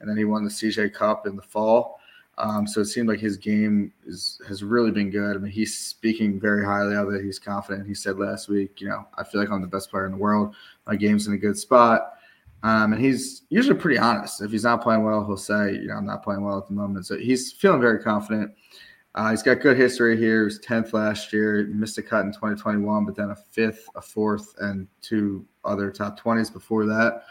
[0.00, 1.98] and then he won the CJ Cup in the fall.
[2.36, 5.36] Um, so it seemed like his game is has really been good.
[5.36, 7.24] I mean, he's speaking very highly of it.
[7.24, 7.86] He's confident.
[7.86, 10.18] He said last week, you know, I feel like I'm the best player in the
[10.18, 10.54] world.
[10.86, 12.14] My game's in a good spot.
[12.64, 14.40] Um, and he's usually pretty honest.
[14.40, 16.72] If he's not playing well, he'll say, you know, I'm not playing well at the
[16.72, 17.06] moment.
[17.06, 18.52] So he's feeling very confident.
[19.14, 20.40] Uh, he's got good history here.
[20.40, 24.00] He was 10th last year, missed a cut in 2021, but then a fifth, a
[24.00, 27.22] fourth, and two other top 20s before that.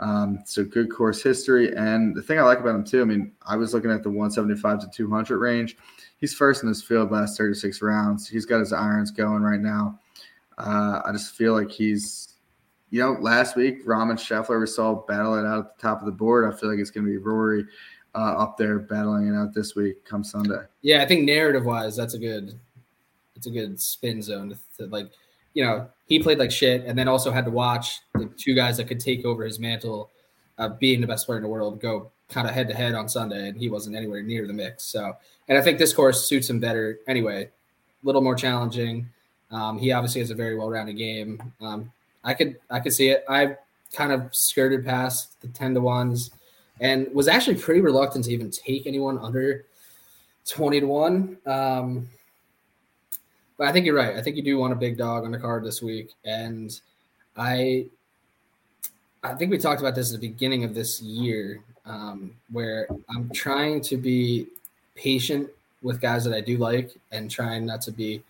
[0.00, 1.74] Um, so good course history.
[1.74, 4.10] And the thing I like about him too, I mean, I was looking at the
[4.10, 5.76] 175 to 200 range.
[6.18, 8.28] He's first in his field last 36 rounds.
[8.28, 9.98] He's got his irons going right now.
[10.58, 12.34] Uh, I just feel like he's,
[12.90, 16.00] you know, last week Rahm and Scheffler we saw battle it out at the top
[16.00, 16.52] of the board.
[16.52, 17.64] I feel like it's going to be Rory
[18.14, 20.64] uh, up there battling it out this week come Sunday.
[20.82, 22.58] Yeah, I think narrative wise, that's a good,
[23.36, 25.10] it's a good spin zone to, to like,
[25.54, 28.76] you know, he played like shit, and then also had to watch the two guys
[28.76, 30.10] that could take over his mantle,
[30.58, 33.08] uh, being the best player in the world, go kind of head to head on
[33.08, 34.84] Sunday, and he wasn't anywhere near the mix.
[34.84, 35.16] So,
[35.48, 37.44] and I think this course suits him better anyway.
[37.44, 39.08] A little more challenging.
[39.50, 41.52] Um, he obviously has a very well-rounded game.
[41.60, 41.90] Um,
[42.22, 43.24] I could I could see it.
[43.28, 43.56] I
[43.92, 46.30] kind of skirted past the ten to ones,
[46.80, 49.64] and was actually pretty reluctant to even take anyone under
[50.46, 51.38] twenty to one.
[51.46, 52.08] Um,
[53.58, 54.16] but I think you're right.
[54.16, 56.80] I think you do want a big dog on the card this week, and
[57.36, 57.86] I
[59.22, 63.28] I think we talked about this at the beginning of this year, um, where I'm
[63.30, 64.46] trying to be
[64.94, 65.48] patient
[65.82, 68.22] with guys that I do like, and trying not to be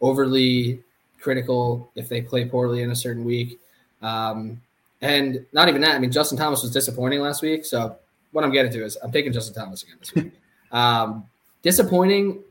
[0.00, 0.82] overly
[1.20, 3.58] critical if they play poorly in a certain week.
[4.02, 4.60] Um,
[5.00, 5.94] and not even that.
[5.94, 7.64] I mean, Justin Thomas was disappointing last week.
[7.64, 7.96] So
[8.32, 10.32] what I'm getting to is I'm taking Justin Thomas again this week.
[10.72, 11.24] um,
[11.62, 12.42] disappointing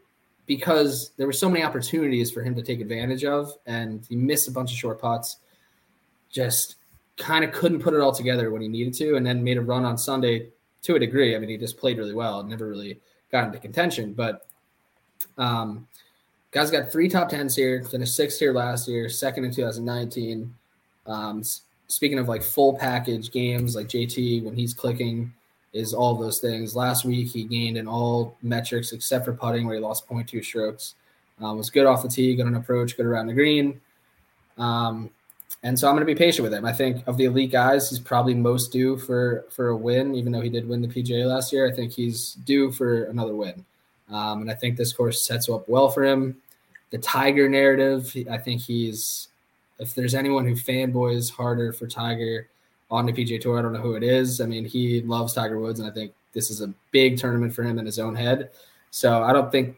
[0.46, 4.48] because there were so many opportunities for him to take advantage of, and he missed
[4.48, 5.38] a bunch of short putts.
[6.30, 6.76] Just
[7.18, 9.62] kind of couldn't put it all together when he needed to, and then made a
[9.62, 10.50] run on Sunday
[10.84, 11.36] to a degree.
[11.36, 13.00] I mean, he just played really well, never really
[13.32, 14.14] got into contention.
[14.14, 14.46] But
[15.38, 15.88] um,
[16.52, 20.54] guys got three top tens here, finished sixth here last year, second in 2019.
[21.08, 21.44] Um,
[21.88, 25.34] speaking of like full package games, like JT when he's clicking
[25.74, 26.76] is all those things.
[26.76, 30.96] Last week he gained in all metrics except for putting, where he lost 0.2 strokes.
[31.42, 33.82] Um, was good off the tee, good on approach, good around the green.
[34.58, 35.10] Um,
[35.64, 36.66] and so I'm going to be patient with him.
[36.66, 40.32] I think of the elite guys, he's probably most due for for a win, even
[40.32, 41.68] though he did win the PGA last year.
[41.68, 43.66] I think he's due for another win,
[44.10, 46.38] um, and I think this course sets up well for him.
[46.92, 49.30] The Tiger narrative, I think he's.
[49.80, 52.50] If there's anyone who fanboys harder for Tiger
[52.92, 53.58] on the PGA Tour.
[53.60, 54.42] I don't know who it is.
[54.42, 57.64] I mean, he loves Tiger Woods, and I think this is a big tournament for
[57.64, 58.52] him in his own head.
[58.92, 59.78] So I don't think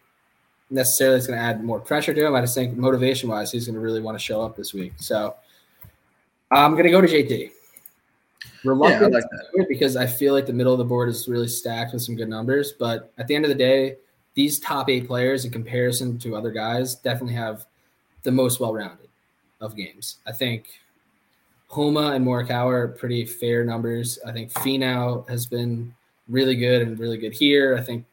[0.70, 2.36] necessarily it's going to add more pressure to him.
[2.36, 4.94] I just think motivation wise, he's going to really want to show up this week.
[4.98, 5.36] So
[6.52, 7.52] I'm going to go to JT.
[8.64, 9.66] Reluctant Yeah, I like that.
[9.70, 12.30] because I feel like the middle of the board is really stacked with some good
[12.30, 12.74] numbers.
[12.78, 13.96] But at the end of the day,
[14.34, 17.66] these top eight players in comparison to other guys definitely have
[18.24, 19.07] the most well rounded
[19.62, 20.18] of games.
[20.26, 20.70] I think
[21.68, 24.20] Homa and Morikawa are pretty fair numbers.
[24.26, 25.94] I think Finau has been
[26.30, 27.76] really good and really good here.
[27.78, 28.06] I think,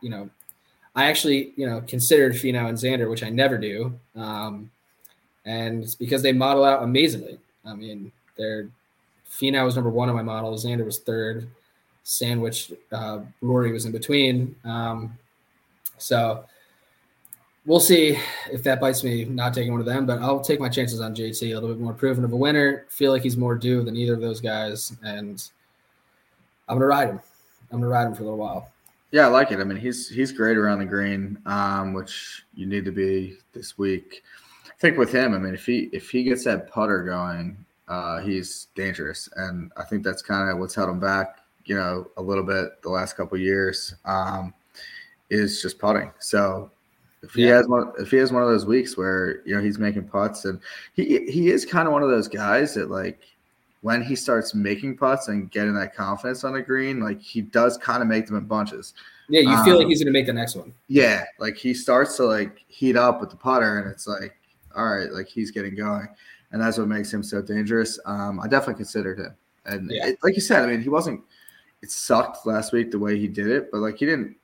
[0.00, 0.28] you know,
[0.94, 3.92] I actually, you know, considered Finau and Xander, which I never do.
[4.14, 4.70] Um,
[5.44, 7.38] and it's because they model out amazingly.
[7.64, 8.68] I mean, they're
[9.30, 10.54] Finau was number one on my model.
[10.54, 11.48] Xander was third.
[12.04, 14.54] Sandwich, uh, Rory was in between.
[14.64, 15.18] Um,
[15.98, 16.44] so
[17.66, 18.18] we'll see
[18.50, 21.14] if that bites me not taking one of them, but I'll take my chances on
[21.14, 21.50] JT.
[21.50, 22.86] A little bit more proven of a winner.
[22.88, 25.42] Feel like he's more due than either of those guys, and
[26.68, 27.20] I'm gonna ride him.
[27.70, 28.70] I'm gonna ride him for a little while.
[29.10, 29.60] Yeah, I like it.
[29.60, 33.78] I mean, he's he's great around the green, um, which you need to be this
[33.78, 34.22] week.
[34.66, 37.56] I think with him, I mean, if he if he gets that putter going,
[37.88, 42.10] uh, he's dangerous, and I think that's kind of what's held him back, you know,
[42.16, 43.94] a little bit the last couple years.
[44.04, 44.52] Um,
[45.30, 46.12] is just putting.
[46.18, 46.70] So
[47.24, 47.56] if he Yeah.
[47.56, 50.44] has one, if he has one of those weeks where you know he's making putts,
[50.44, 50.60] and
[50.94, 53.18] he he is kind of one of those guys that like
[53.82, 57.76] when he starts making putts and getting that confidence on the green, like he does
[57.76, 58.94] kind of make them in bunches.
[59.28, 60.72] Yeah, you feel like Um, he's gonna make the next one.
[60.88, 64.36] Yeah, like he starts to like heat up with the putter, and it's like,
[64.76, 66.08] all right, like he's getting going,
[66.52, 67.98] and that's what makes him so dangerous.
[68.06, 69.34] Um, I definitely considered him,
[69.66, 70.08] and Yeah.
[70.08, 71.22] it, like you said, I mean, he wasn't.
[71.82, 74.36] It sucked last week the way he did it, but like he didn't,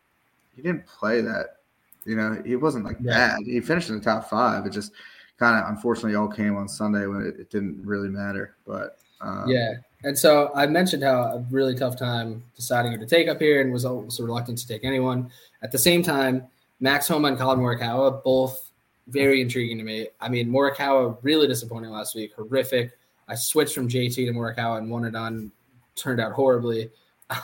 [0.54, 1.59] he didn't play that.
[2.04, 3.36] You know, he wasn't like Yeah.
[3.36, 3.38] bad.
[3.44, 4.66] He finished in the top five.
[4.66, 4.92] It just
[5.38, 8.56] kind of unfortunately all came on Sunday when it, it didn't really matter.
[8.66, 9.74] But um, Yeah.
[10.02, 13.60] And so I mentioned how a really tough time deciding who to take up here
[13.60, 15.30] and was also reluctant to take anyone.
[15.62, 16.44] At the same time,
[16.80, 18.70] Max Homa and Collin Morikawa, both
[19.08, 20.08] very intriguing to me.
[20.20, 22.92] I mean, Morikawa really disappointing last week, horrific.
[23.28, 25.52] I switched from JT to Morikawa and one and done
[25.96, 26.90] turned out horribly.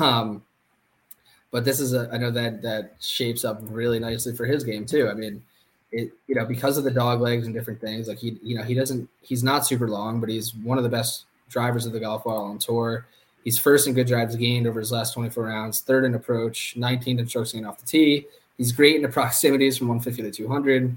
[0.01, 0.42] Um,
[1.57, 4.85] but this is a I know that that shapes up really nicely for his game
[4.85, 5.09] too.
[5.09, 5.42] I mean,
[5.90, 8.62] it you know because of the dog legs and different things like he you know
[8.62, 11.99] he doesn't he's not super long, but he's one of the best drivers of the
[11.99, 13.07] golf ball on tour.
[13.42, 17.21] He's first in good drives gained over his last 24 rounds, third in approach, 19th
[17.21, 18.27] in strokes gained off the tee.
[18.59, 20.95] He's great in the proximities from 150 to 200.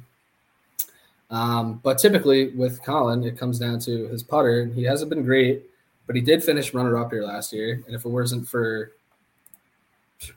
[1.31, 4.65] Um, but typically with Collin, it comes down to his putter.
[4.65, 5.69] He hasn't been great,
[6.05, 7.81] but he did finish runner up here last year.
[7.85, 8.91] And if it wasn't for,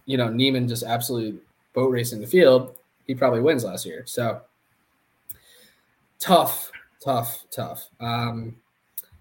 [0.07, 1.41] you know, Niemann just absolutely
[1.73, 4.03] boat racing the field, he probably wins last year.
[4.07, 4.43] So
[6.19, 6.71] tough,
[7.03, 7.89] tough, tough.
[8.01, 8.57] Um,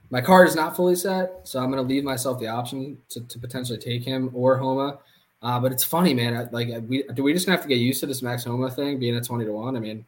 [0.10, 3.21] my card is not fully set, so I'm going to leave myself the option to,
[3.21, 5.00] to potentially take him or Homa.
[5.41, 6.50] Uh, but it's funny, man.
[6.52, 9.15] Like, we do we just have to get used to this Max Homa thing being
[9.15, 9.76] a twenty to one?
[9.76, 10.06] I mean,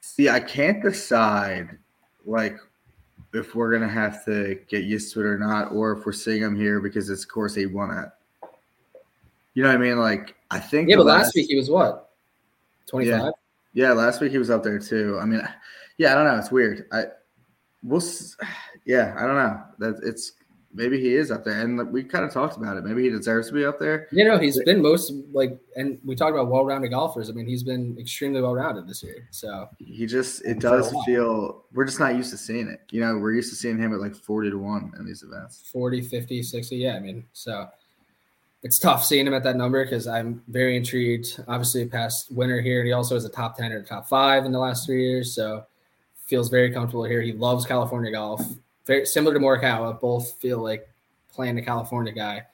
[0.00, 1.78] See, I can't decide
[2.24, 2.56] like
[3.32, 6.42] if we're gonna have to get used to it or not, or if we're seeing
[6.42, 8.16] him here because it's course he won at.
[9.60, 9.98] You know what I mean?
[9.98, 12.12] Like I think yeah, but last week he was what
[12.86, 13.34] twenty five.
[13.74, 15.18] Yeah, last week he was up there too.
[15.20, 15.46] I mean,
[15.98, 16.38] yeah, I don't know.
[16.38, 16.86] It's weird.
[16.90, 17.08] I
[17.82, 18.02] we'll
[18.86, 19.62] yeah, I don't know.
[19.80, 20.32] That it's
[20.72, 22.84] maybe he is up there, and we kind of talked about it.
[22.84, 24.08] Maybe he deserves to be up there.
[24.12, 27.28] You know, he's been most like, and we talked about well-rounded golfers.
[27.28, 29.28] I mean, he's been extremely well-rounded this year.
[29.30, 32.80] So He just it does feel we're just not used to seeing it.
[32.92, 35.68] You know, we're used to seeing him at like forty to one in these events.
[35.70, 36.76] 40, 50, 60.
[36.76, 37.68] Yeah, I mean, so
[38.62, 41.42] it's tough seeing him at that number because I'm very intrigued.
[41.48, 42.84] Obviously, past winner here.
[42.84, 45.34] He also has a top 10 or top five in the last three years.
[45.34, 45.64] So
[46.26, 47.22] feels very comfortable here.
[47.22, 48.42] He loves California golf.
[48.86, 49.98] Very similar to Morikawa.
[50.00, 50.88] Both feel like
[51.32, 52.44] playing the California guy.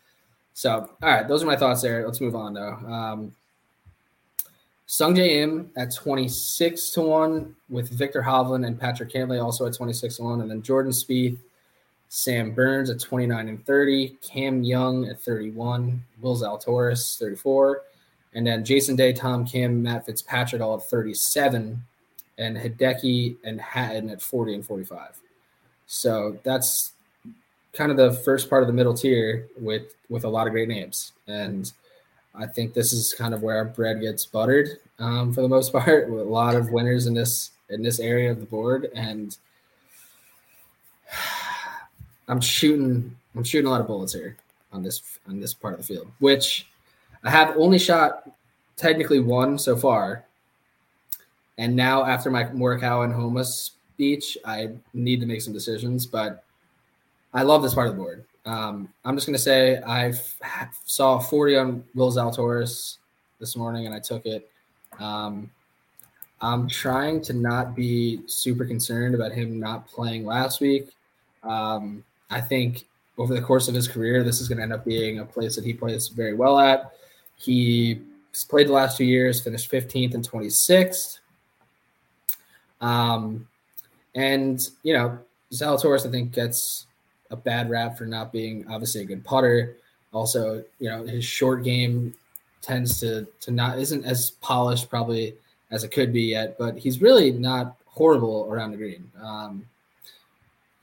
[0.54, 2.06] So, all right, those are my thoughts there.
[2.06, 2.72] Let's move on though.
[2.72, 3.32] Um,
[4.88, 10.16] Sungjae Im at 26 to 1 with Viktor Hovland and Patrick Cantlay also at 26
[10.16, 10.40] to 1.
[10.40, 11.38] And then Jordan Spieth
[12.16, 17.82] Sam Burns at 29 and 30, Cam Young at 31, Will Zalatoris 34,
[18.32, 21.78] and then Jason Day, Tom Kim, Matt Fitzpatrick all at 37,
[22.38, 25.20] and Hideki and Hatton at 40 and 45.
[25.86, 26.92] So that's
[27.74, 30.68] kind of the first part of the middle tier with with a lot of great
[30.68, 31.70] names, and
[32.34, 35.70] I think this is kind of where our bread gets buttered um, for the most
[35.74, 36.08] part.
[36.08, 39.36] With a lot of winners in this in this area of the board, and
[42.28, 44.36] I'm shooting I'm shooting a lot of bullets here
[44.72, 46.66] on this on this part of the field, which
[47.24, 48.30] I have only shot
[48.76, 50.24] technically one so far.
[51.58, 56.44] And now after my Morikawa and Homa speech, I need to make some decisions, but
[57.32, 58.24] I love this part of the board.
[58.44, 60.12] Um, I'm just gonna say I
[60.84, 62.98] saw 40 on Will Zalatoris
[63.38, 64.50] this morning and I took it.
[64.98, 65.50] Um,
[66.40, 70.90] I'm trying to not be super concerned about him not playing last week.
[71.42, 72.84] Um, I think
[73.18, 75.56] over the course of his career, this is going to end up being a place
[75.56, 76.92] that he plays very well at.
[77.36, 78.00] He
[78.48, 81.18] played the last two years, finished 15th and 26th.
[82.80, 83.48] Um,
[84.14, 85.18] and, you know,
[85.52, 86.86] Zalatoris, I think, gets
[87.30, 89.76] a bad rap for not being obviously a good putter.
[90.12, 92.14] Also, you know, his short game
[92.62, 95.34] tends to to not isn't as polished probably
[95.70, 99.10] as it could be yet, but he's really not horrible around the green.
[99.22, 99.66] Um,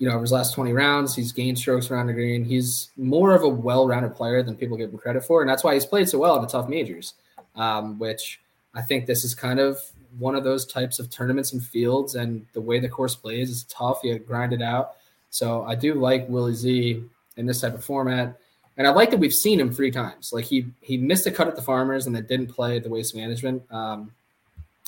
[0.04, 2.44] you know, over his last 20 rounds, he's gained strokes around the green.
[2.44, 5.76] He's more of a well-rounded player than people give him credit for, and that's why
[5.76, 7.14] he's played so well in the tough majors.
[7.56, 8.42] Um, which
[8.76, 9.80] I think this is kind of
[10.20, 13.64] one of those types of tournaments and fields, and the way the course plays is
[13.70, 14.02] tough.
[14.04, 14.96] You grind it out.
[15.30, 17.02] So I do like Willie Z
[17.38, 18.38] in this type of format.
[18.76, 20.34] And I like that we've seen him three times.
[20.34, 22.90] Like he he missed a cut at the Farmers and then didn't play at the
[22.90, 23.64] Waste Management.
[23.72, 24.12] Um,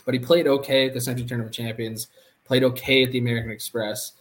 [0.03, 2.09] but he played okay at the Sentry Tournament Champions,
[2.43, 4.11] played okay at the American Express.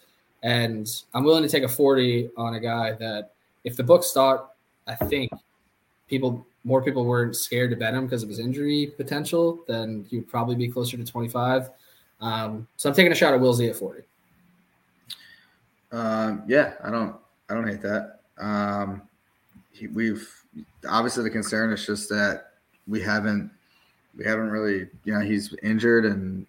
[0.45, 3.33] And I'm willing to take a 40 on a guy that
[3.65, 4.53] if the books thought,
[4.87, 5.33] I think
[6.07, 10.17] people more people weren't scared to bet him because of his injury potential, then he
[10.17, 11.71] would probably be closer to 25.
[12.21, 14.03] Um, so I'm taking a shot at Will Z at 40.
[15.93, 17.17] Um, yeah, I don't,
[17.49, 18.21] I don't hate that.
[18.39, 19.03] Um,
[19.73, 20.29] he, we've
[20.89, 22.53] obviously the concern is just that
[22.87, 23.51] we haven't,
[24.17, 26.47] we haven't really, you know, he's injured and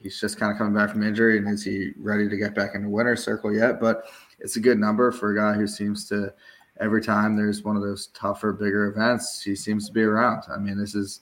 [0.00, 2.74] he's just kind of coming back from injury, and is he ready to get back
[2.74, 3.80] in the winner's circle yet?
[3.80, 4.04] But
[4.40, 6.32] it's a good number for a guy who seems to
[6.80, 10.44] every time there's one of those tougher, bigger events, he seems to be around.
[10.48, 11.20] I mean, this is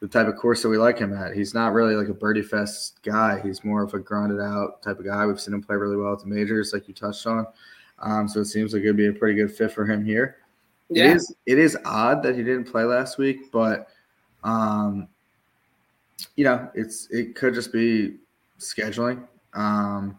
[0.00, 1.34] the type of course that we like him at.
[1.34, 3.40] He's not really like a birdie fest guy.
[3.42, 5.26] He's more of a grinded out type of guy.
[5.26, 7.46] We've seen him play really well at the majors, like you touched on.
[7.98, 10.36] Um, so it seems like it'd be a pretty good fit for him here.
[11.10, 13.88] It is it is odd that he didn't play last week, but
[14.42, 15.06] um,
[16.36, 18.16] you know, it's it could just be
[18.58, 19.26] scheduling.
[19.54, 20.16] Um,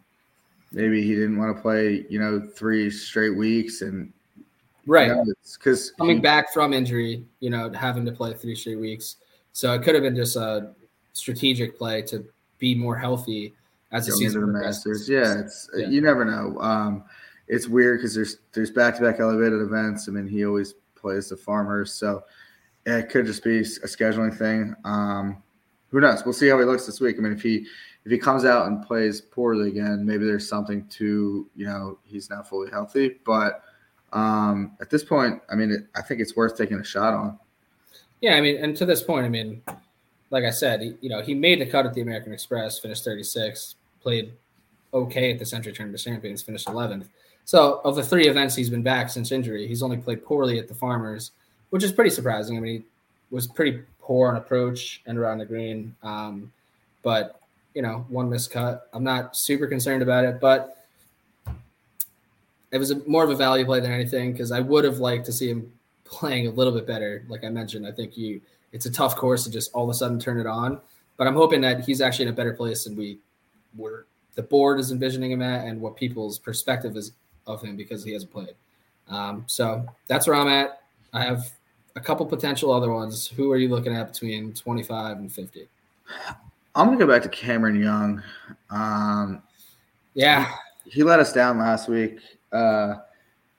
[0.71, 4.11] maybe he didn't want to play, you know, three straight weeks and
[4.87, 5.15] Right.
[5.57, 9.17] because Coming back from injury, you know, having to play three straight weeks.
[9.53, 10.71] So it could have been just a
[11.13, 12.25] strategic play to
[12.57, 13.53] be more healthy
[13.91, 14.85] as the into season the progresses.
[14.85, 15.09] Masters.
[15.09, 15.87] Yeah, it's Yeah.
[15.87, 16.59] you never know.
[16.61, 17.03] Um,
[17.47, 20.07] it's weird because there's there's back to back elevated events.
[20.07, 22.23] I mean, he always plays the Farmers, so
[22.85, 24.73] it could just be a scheduling thing.
[24.85, 25.43] Um,
[25.91, 26.25] who knows?
[26.25, 27.17] We'll see how he looks this week.
[27.17, 27.67] I mean, if he
[28.03, 32.29] if he comes out and plays poorly again, maybe there's something to you know he's
[32.29, 33.63] not fully healthy, but.
[34.13, 37.39] Um, at this point, I mean, it, I think it's worth taking a shot on.
[38.19, 39.63] Yeah, I mean, and to this point, I mean,
[40.29, 43.03] like I said, he, you know, he made the cut at the American Express, finished
[43.03, 44.33] 36, played
[44.93, 47.07] okay at the Sentry Tournament of Champions, finished 11th.
[47.45, 50.67] So, of the three events he's been back since injury, he's only played poorly at
[50.67, 51.31] the Farmers,
[51.71, 52.57] which is pretty surprising.
[52.57, 52.85] I mean, he
[53.31, 53.81] was pretty
[54.11, 56.51] poor on approach and around the green, um,
[57.01, 57.39] but
[57.73, 58.81] you know, one miscut.
[58.91, 60.85] I'm not super concerned about it, but
[62.71, 65.25] it was a, more of a value play than anything because I would have liked
[65.27, 65.71] to see him
[66.03, 67.23] playing a little bit better.
[67.29, 68.41] Like I mentioned, I think you
[68.73, 70.81] it's a tough course to just all of a sudden turn it on.
[71.15, 73.17] But I'm hoping that he's actually in a better place than we
[73.77, 77.13] were the board is envisioning him at and what people's perspective is
[77.47, 78.55] of him because he hasn't played.
[79.07, 80.81] Um, so that's where I'm at.
[81.13, 81.49] I have
[81.95, 83.27] a couple potential other ones.
[83.27, 85.67] Who are you looking at between 25 and 50?
[86.75, 88.23] I'm gonna go back to Cameron Young.
[88.69, 89.41] Um,
[90.13, 90.51] Yeah,
[90.85, 92.19] he let us down last week.
[92.51, 92.95] Uh,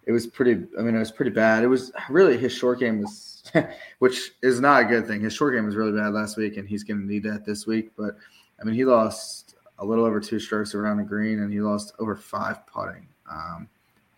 [0.05, 0.67] it was pretty.
[0.79, 1.63] I mean, it was pretty bad.
[1.63, 3.43] It was really his short game was,
[4.01, 5.21] which is not a good thing.
[5.21, 7.67] His short game was really bad last week, and he's going to need that this
[7.67, 7.93] week.
[7.97, 8.17] But
[8.61, 11.95] I mean, he lost a little over two strokes around the green, and he lost
[11.99, 13.07] over five putting.
[13.31, 13.69] Um,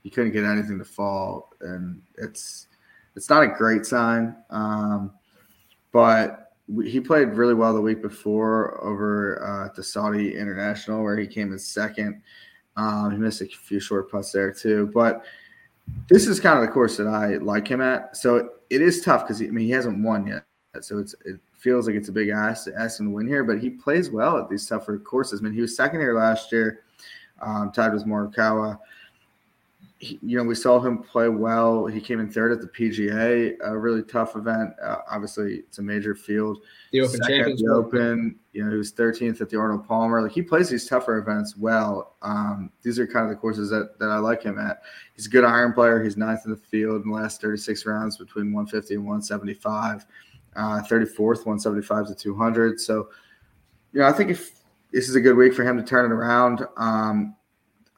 [0.02, 2.68] he couldn't get anything to fall, and it's
[3.16, 4.36] it's not a great sign.
[4.50, 5.12] Um,
[5.92, 11.02] but we, he played really well the week before over uh, at the Saudi International,
[11.02, 12.22] where he came in second.
[12.76, 15.24] Um, he missed a few short putts there too, but
[16.08, 18.16] this is kind of the course that I like him at.
[18.16, 20.44] So it is tough because I mean he hasn't won yet,
[20.80, 23.44] so it's it feels like it's a big ask to ask him to win here.
[23.44, 25.40] But he plays well at these tougher courses.
[25.40, 26.80] I mean he was second here last year,
[27.40, 28.78] um, tied with Morikawa.
[29.99, 31.86] He, you know we saw him play well.
[31.86, 34.70] He came in third at the PGA, a really tough event.
[34.82, 36.59] Uh, obviously it's a major field.
[36.92, 37.62] the Open Second Champions.
[37.62, 38.38] the Open.
[38.53, 40.20] You know, he was 13th at the Arnold Palmer.
[40.20, 42.16] Like he plays these tougher events well.
[42.22, 44.82] Um, these are kind of the courses that, that I like him at.
[45.14, 46.03] He's a good iron player.
[46.03, 50.07] He's ninth in the field in the last 36 rounds between 150 and 175.
[50.57, 52.80] Uh, 34th, 175 to 200.
[52.80, 53.09] So,
[53.92, 54.53] you know, I think if
[54.92, 57.34] this is a good week for him to turn it around, um,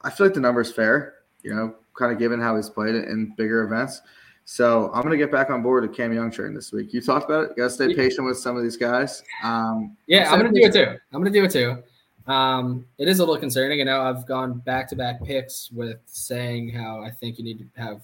[0.01, 1.13] I feel like the number is fair.
[1.43, 4.01] You know, kind of given how he's played it in bigger events.
[4.45, 6.93] So I'm going to get back on board with Cam Young train this week.
[6.93, 7.49] You talked about it.
[7.49, 9.23] You got to stay patient with some of these guys.
[9.43, 10.85] Um, Yeah, I'm gonna do it too.
[11.11, 11.83] I'm gonna do it too.
[12.31, 15.99] Um, it is a little concerning, and know, I've gone back to back picks with
[16.05, 18.01] saying how I think you need to have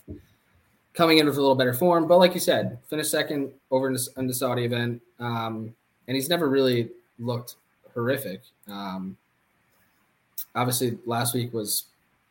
[0.94, 2.08] coming in with a little better form.
[2.08, 5.74] But like you said, finished second over in the, in the Saudi event, um,
[6.08, 6.89] and he's never really
[7.20, 7.56] looked
[7.94, 8.41] horrific.
[8.68, 9.18] Um,
[10.56, 11.86] obviously, last week was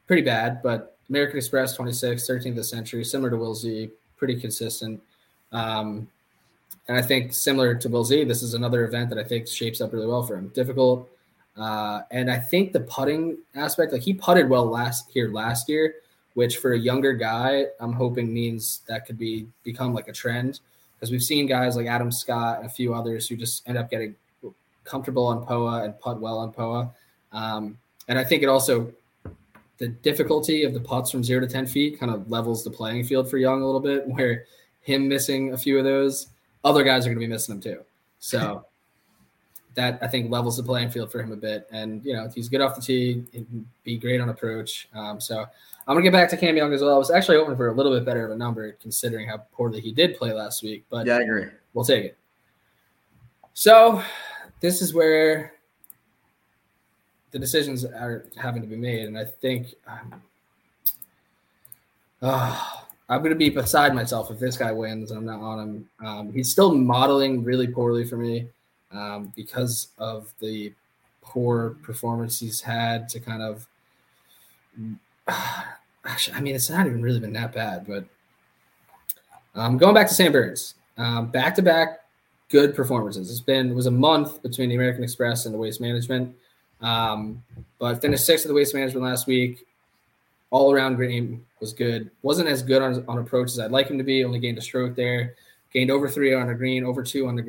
[0.07, 4.99] pretty bad, but American Express 26, 13th of Sentry, similar to Will Z, pretty consistent.
[5.53, 6.09] Um,
[6.89, 9.83] and I think similar to Will Z, this is another event that I think shapes
[9.83, 10.49] up really well for him.
[10.55, 11.07] Difficult.
[11.55, 15.97] Uh, and I think the putting aspect, like he putted well last here last year,
[16.33, 20.61] which for a younger guy, I'm hoping means that could be become like a trend
[20.95, 23.91] because we've seen guys like Adam Scott and a few others who just end up
[23.91, 24.15] getting
[24.85, 26.91] comfortable on POA and putt well on POA.
[27.33, 27.77] Um,
[28.09, 28.91] and I think it also
[29.83, 33.03] the difficulty of the putts from zero to ten feet kind of levels the playing
[33.03, 34.45] field for Young a little bit, where
[34.81, 36.29] him missing a few of those,
[36.63, 37.83] other guys are going to be missing them too.
[38.21, 38.65] So
[39.75, 41.67] that I think levels the playing field for him a bit.
[41.73, 44.89] And you know, if he's good off the tee, he can be great on approach.
[44.95, 46.95] Um, so I'm gonna get back to Cam Young as well.
[46.95, 49.81] I was actually hoping for a little bit better of a number considering how poorly
[49.81, 51.47] he did play last week, but Yeah, I agree.
[51.75, 52.19] we'll take it.
[53.55, 54.01] So
[54.61, 55.55] this is where
[57.33, 60.23] the decisions are having to be made, and I think um,
[62.23, 65.59] ah, I'm going to be beside myself if this guy wins and I'm not on
[65.59, 65.89] him.
[66.07, 68.49] Um, he's still modeling really poorly for me
[68.93, 70.73] um, because of the
[71.23, 73.67] poor performance he's had to kind of.
[76.05, 78.05] Actually, I mean, it's not even really been that bad, but
[79.55, 82.01] um, going back to Sam Burns, back to back
[82.49, 83.31] good performances.
[83.31, 86.35] It's been it was a month between the American Express and the Waste Management,
[86.83, 87.43] um,
[87.79, 89.67] but finished sixth at the Waste Management last week.
[90.51, 92.11] All around game was good.
[92.23, 94.23] wasn't as good on, on approach as I'd like him to be.
[94.23, 95.35] Only gained a stroke there.
[95.73, 97.43] Gained over three on the green, over two on the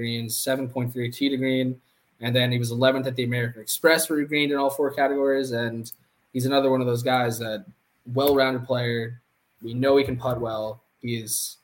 [0.69, 1.81] point three tee to green,
[2.21, 4.91] and then he was 11th at the American Express where he greened in all four
[4.91, 5.51] categories.
[5.51, 5.91] And
[6.31, 7.65] he's another one of those guys that
[8.13, 9.19] well-rounded player.
[9.61, 10.81] We know he can putt well.
[11.01, 11.57] He is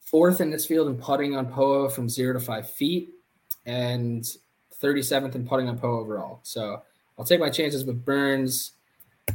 [0.00, 3.10] fourth in this field in putting on POA from zero to five feet,
[3.66, 4.26] and
[4.82, 6.40] 37th in putting on POA overall.
[6.42, 6.82] So
[7.18, 8.72] I'll take my chances with Burns.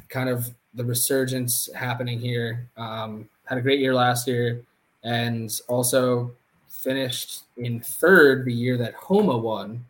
[0.09, 2.67] Kind of the resurgence happening here.
[2.77, 4.61] Um, had a great year last year,
[5.03, 6.31] and also
[6.69, 9.83] finished in third the year that Homa won.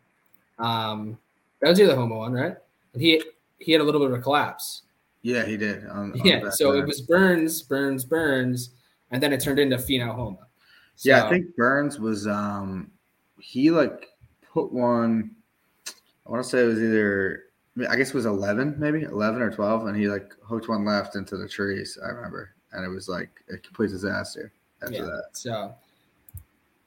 [0.58, 1.18] Um,
[1.60, 2.56] that was the that Homa won, right?
[2.92, 3.22] And he
[3.58, 4.82] he had a little bit of a collapse.
[5.22, 5.86] Yeah, he did.
[5.86, 8.70] on- on Yeah, so to it was Burns, Burns, Burns,
[9.10, 10.46] and then it turned into Finau Homa.
[10.98, 12.90] Yeah, I think Burns was um
[13.40, 14.08] he like
[14.52, 15.30] put one
[16.26, 17.44] I want to say it was either
[17.88, 21.16] I, guess it was 11 maybe 11 or 12 and he like hooked one left
[21.16, 24.52] into the trees I remember and it was like a complete disaster
[24.82, 25.02] after Yeah.
[25.02, 25.24] that.
[25.32, 25.74] So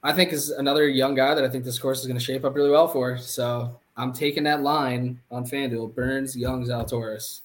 [0.02, 2.44] I think is another young guy that I think this course is going to shape
[2.44, 3.18] up really well for.
[3.18, 7.40] So I'm taking that line on FanDuel: Burns, Young, Zalatoris,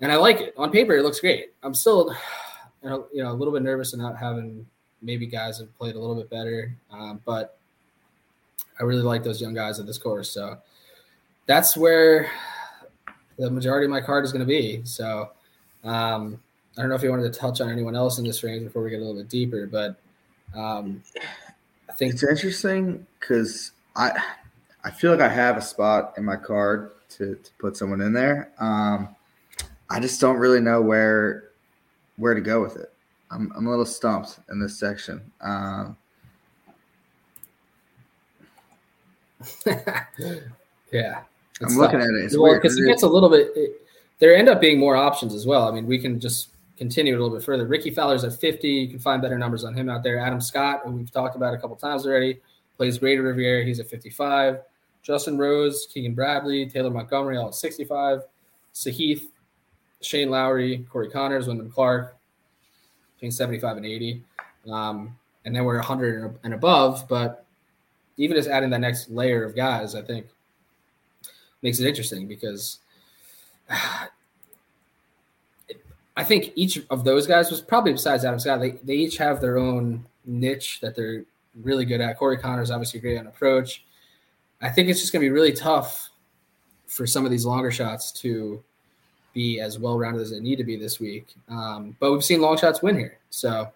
[0.00, 0.96] and I like it on paper.
[0.96, 1.52] It looks great.
[1.64, 2.14] I'm still,
[2.82, 4.64] you know, a little bit nervous not having
[5.02, 7.58] maybe guys have played a little bit better, um, but
[8.80, 10.30] I really like those young guys at this course.
[10.30, 10.58] So
[11.46, 12.30] that's where
[13.38, 14.82] the majority of my card is going to be.
[14.84, 15.30] So.
[15.84, 16.40] Um,
[16.76, 18.82] I don't know if you wanted to touch on anyone else in this range before
[18.82, 19.96] we get a little bit deeper, but
[20.56, 21.02] um,
[21.88, 24.12] I think It's interesting because I
[24.84, 28.12] I feel like I have a spot in my card to, to put someone in
[28.12, 28.52] there.
[28.58, 29.14] Um,
[29.90, 31.50] I just don't really know where
[32.16, 32.92] where to go with it.
[33.30, 35.20] I'm I'm a little stumped in this section.
[35.40, 35.96] Um,
[40.92, 41.22] yeah,
[41.62, 42.24] I'm looking at it.
[42.24, 43.50] It's well because it gets a little bit.
[43.54, 43.86] It,
[44.18, 45.66] there end up being more options as well.
[45.66, 47.66] I mean, we can just continue it a little bit further.
[47.66, 48.68] Rickie Fowler's at 50.
[48.68, 50.18] You can find better numbers on him out there.
[50.18, 52.38] Adam Scott, who we've talked about a couple times already,
[52.76, 53.64] plays Greater Riviera.
[53.64, 54.60] He's at 55.
[55.02, 58.20] Justin Rose, Keegan Bradley, Taylor Montgomery, all at 65.
[58.74, 59.22] Sahith,
[60.02, 62.16] Shane Lowry, Corey Conners, Wyndham Clark,
[63.16, 64.22] between 75 and 80.
[64.70, 67.06] Um, and then we're 100 and- and above.
[67.08, 67.46] But
[68.20, 70.26] even just adding that next layer of guys, I think
[71.62, 72.78] makes it interesting because
[76.16, 79.40] I think each of those guys was probably besides Adam Scott, they, they each have
[79.40, 81.24] their own niche that they're
[81.62, 82.18] really good at.
[82.18, 83.84] Corey Conners' obviously great on approach.
[84.60, 86.10] I think it's just going to be really tough
[86.86, 88.62] for some of these longer shots to
[89.32, 91.28] be as well rounded as they need to be this week.
[91.48, 93.18] Um, but we've seen long shots win here.
[93.30, 93.72] So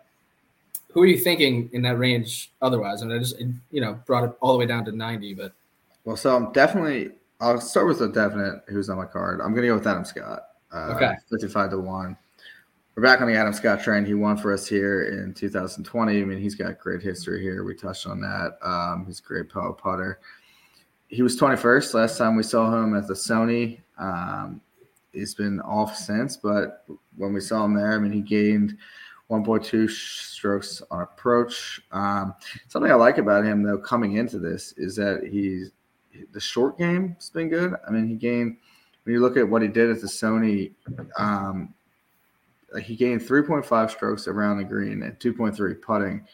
[0.94, 3.02] who are you thinking in that range otherwise?
[3.02, 3.38] I mean, I just,
[3.72, 5.52] you know, brought it all the way down to 90, but
[6.04, 7.10] Well, so I'm definitely.
[7.40, 9.40] I'll start with a definite who's on my card.
[9.40, 10.50] I'm going to go with Adam Scott.
[10.72, 11.14] Uh, Okay.
[11.30, 12.16] 55 to one.
[12.94, 14.04] We're back on the Adam Scott train.
[14.06, 16.22] He won for us here in 2020.
[16.22, 17.64] I mean, he's got great history here.
[17.64, 18.56] We touched on that.
[18.62, 20.20] Um, he's a great power putter.
[21.08, 23.80] He was 21st last time we saw him at the Sony.
[23.98, 24.60] Um,
[25.12, 26.84] he's been off since, but
[27.16, 28.76] when we saw him there, I mean, he gained
[29.30, 31.80] 1.2 strokes on approach.
[31.92, 32.34] Um,
[32.68, 35.72] something I like about him, though, coming into this is that he's
[36.32, 37.74] the short game's been good.
[37.86, 38.56] I mean, he gained
[39.04, 40.72] when you look at what he did at the Sony,
[41.18, 41.72] um,
[42.82, 46.26] he gained 3.5 strokes around the green and 2.3 putting.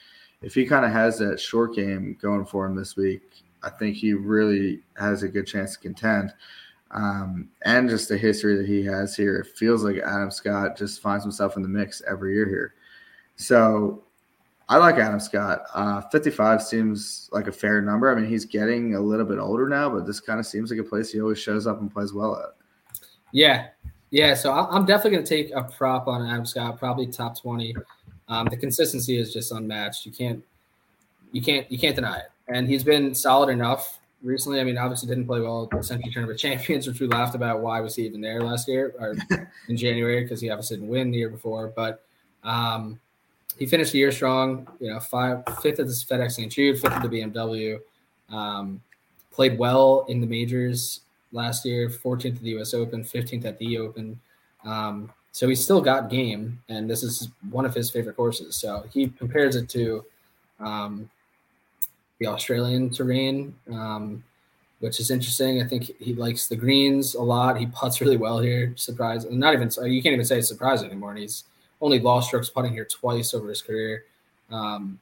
[0.43, 3.23] If he kind of has that short game going for him this week,
[3.63, 6.33] I think he really has a good chance to contend.
[6.93, 11.03] Um, and just the history that he has here, it feels like Adam Scott just
[11.03, 12.75] finds himself in the mix every year here.
[13.41, 14.05] So
[14.69, 15.63] I like Adam Scott.
[15.75, 18.11] Uh, 55 seems like a fair number.
[18.13, 20.79] I mean, he's getting a little bit older now, but this kind of seems like
[20.79, 23.01] a place he always shows up and plays well at.
[23.33, 23.69] Yeah,
[24.11, 24.35] yeah.
[24.35, 27.75] So I- I'm definitely going to take a prop on Adam Scott, probably top twenty.
[28.29, 30.05] Um, the consistency is just unmatched.
[30.05, 30.45] You can't,
[31.33, 32.31] you can't, you can't deny it.
[32.49, 34.61] And he's been solid enough recently.
[34.61, 37.61] I mean, obviously didn't play well at the Sentry Tournament Champions, which we laughed about.
[37.61, 39.17] Why was he even there last year or
[39.69, 40.23] in January?
[40.23, 41.73] Because he obviously didn't win the year before.
[41.75, 42.05] But
[42.45, 43.01] um,
[43.59, 44.67] he finished the year strong.
[44.81, 46.53] You know, five, fifth at the FedEx St.
[46.53, 47.79] Jude, fifth at the BMW.
[48.31, 48.81] Um,
[49.31, 51.01] played well in the majors
[51.33, 52.75] last year, 14th at the U.S.
[52.75, 54.21] Open, 15th at the Open.
[54.65, 58.57] Um, so he's still got game, and this is one of his favorite courses.
[58.57, 60.05] So he compares it to
[60.59, 61.09] um,
[62.19, 64.25] the Australian terrain, um,
[64.81, 65.63] which is interesting.
[65.63, 67.59] I think he likes the greens a lot.
[67.59, 68.73] He puts really well here.
[68.77, 71.11] Surprise, not even you can't even say surprise anymore.
[71.11, 71.45] And he's
[71.81, 74.05] only lost strokes putting here twice over his career.
[74.51, 74.99] Um,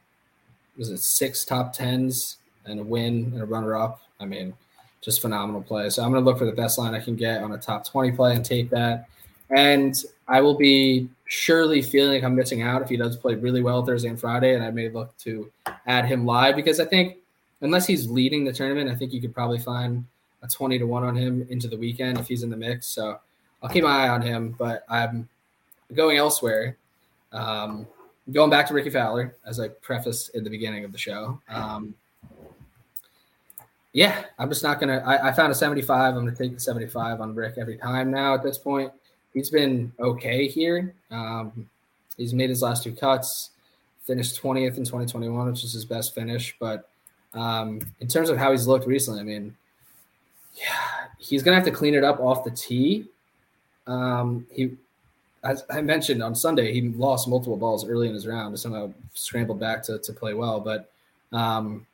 [0.77, 4.01] was it six top tens and a win and a runner up?
[4.21, 4.55] I mean,
[5.01, 5.91] just phenomenal play.
[5.91, 7.87] So I'm going to look for the best line I can get on a top
[7.87, 9.09] 20 play and take that.
[9.51, 9.97] And
[10.29, 13.85] I will be surely feeling like I'm missing out if he does play really well
[13.85, 14.55] Thursday and Friday.
[14.55, 15.51] And I may look to
[15.87, 17.17] add him live because I think
[17.61, 20.05] unless he's leading the tournament, I think you could probably find
[20.43, 22.87] a 20 to 1 on him into the weekend if he's in the mix.
[22.87, 23.19] So
[23.63, 25.29] I'll keep my eye on him, but I'm
[25.95, 26.77] going elsewhere.
[27.33, 27.87] Um,
[28.33, 31.41] going back to Rickie Fowler, as I prefaced in the beginning of the show.
[31.49, 31.95] Um,
[33.93, 35.03] yeah, I'm just not gonna.
[35.05, 36.15] I, I found a 75.
[36.15, 38.35] I'm gonna take the 75 on Rick every time now.
[38.35, 38.93] At this point,
[39.33, 40.95] he's been okay here.
[41.11, 41.69] Um,
[42.17, 43.51] he's made his last two cuts,
[44.05, 46.55] finished 20th in 2021, which is his best finish.
[46.61, 46.89] But
[47.33, 49.57] um, in terms of how he's looked recently, I mean,
[50.55, 53.07] yeah, he's gonna have to clean it up off the tee.
[53.87, 54.77] Um, he,
[55.45, 58.93] as I mentioned on Sunday, he lost multiple balls early in his round, but somehow
[59.15, 60.61] scrambled back to, to play well.
[60.61, 60.91] But
[61.33, 61.87] um,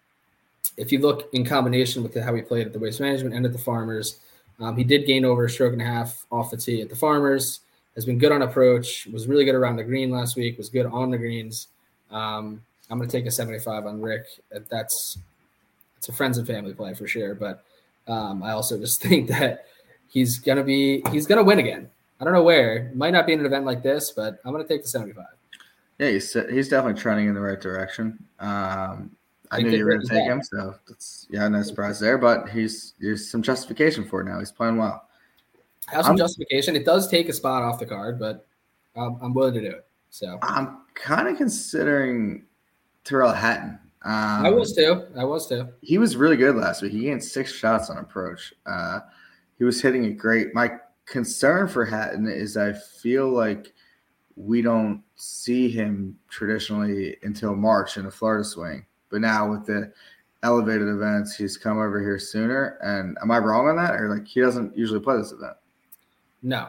[0.77, 3.53] if you look in combination with how he played at the Waste Management and at
[3.53, 4.19] the Farmers,
[4.61, 6.97] um, he did gain over a stroke and a half off the tee at the
[6.97, 7.61] Farmers.
[7.95, 9.07] Has been good on approach.
[9.13, 10.59] Was really good around the green last week.
[10.59, 11.69] Was good on the greens.
[12.11, 14.27] Um, I'm going to take a 75 on Rick.
[14.69, 15.19] That's
[15.97, 17.37] it's a friends and family play for sure.
[17.37, 17.63] But
[18.09, 19.67] um, I also just think that
[20.09, 21.89] he's going to be he's going to win again.
[22.25, 22.77] I don't know where.
[22.77, 24.89] It Might not be in an event like this, but I'm going to take the
[24.89, 25.27] 75.
[25.99, 28.19] Yeah, he's he's definitely trending in the right direction.
[28.41, 29.11] Um,
[29.51, 32.17] I knew you were going to take him, so that's yeah, no surprise there.
[32.17, 34.39] But he's there's some justification for it now.
[34.39, 35.07] He's playing well.
[35.89, 36.75] Have some I'm- justification.
[36.75, 38.47] It does take a spot off the card, but
[38.97, 39.87] um, I'm willing to do it.
[40.09, 42.47] So I'm kind of considering
[43.05, 43.79] Tyrrell Hatton.
[44.03, 45.05] Um, I was too.
[45.17, 45.69] I was too.
[45.83, 46.93] he was really good last week.
[46.93, 48.55] He gained six shots on approach.
[48.65, 49.01] Uh,
[49.59, 50.55] he was hitting it great.
[50.55, 50.73] My
[51.07, 53.73] concern for Hatton is I feel like
[54.37, 58.85] we don't see him traditionally until March in the Florida swing.
[59.11, 59.93] But now with the
[60.43, 62.79] elevated events, he's come over here sooner.
[62.83, 63.95] And am I wrong on that?
[63.95, 65.57] Or like he doesn't usually play this event?
[66.43, 66.69] No,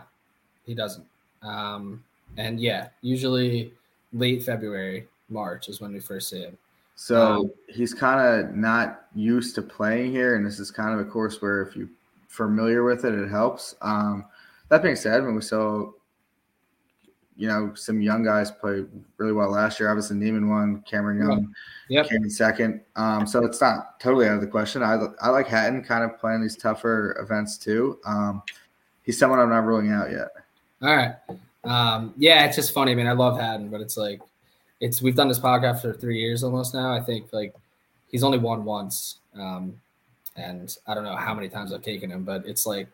[0.65, 1.05] he doesn't.
[1.41, 2.03] Um,
[2.37, 3.73] and yeah, usually
[4.13, 6.57] late February, March is when we first see him.
[6.95, 11.05] So Um, he's kind of not used to playing here, and this is kind of
[11.05, 11.89] a course where if you're
[12.35, 13.75] familiar with it, it helps.
[13.81, 14.25] Um,
[14.69, 15.91] that being said, when we saw,
[17.37, 18.85] you know, some young guys play
[19.17, 21.55] really well last year, obviously Niemann won, Cameron Young
[21.89, 22.09] Yep.
[22.09, 22.81] came in second.
[22.95, 24.81] Um, so it's not totally out of the question.
[24.81, 27.99] I I like Hatton kind of playing these tougher events too.
[28.05, 28.41] Um,
[29.03, 30.29] he's someone I'm not ruling out yet.
[30.81, 31.15] All right.
[31.63, 32.91] Um, yeah, it's just funny.
[32.91, 34.21] I mean, I love Hatton, but it's like,
[34.79, 36.93] it's we've done this podcast for three years almost now.
[36.93, 37.53] I think like
[38.07, 39.79] he's only won once, um,
[40.35, 42.87] and I don't know how many times I've taken him, but it's like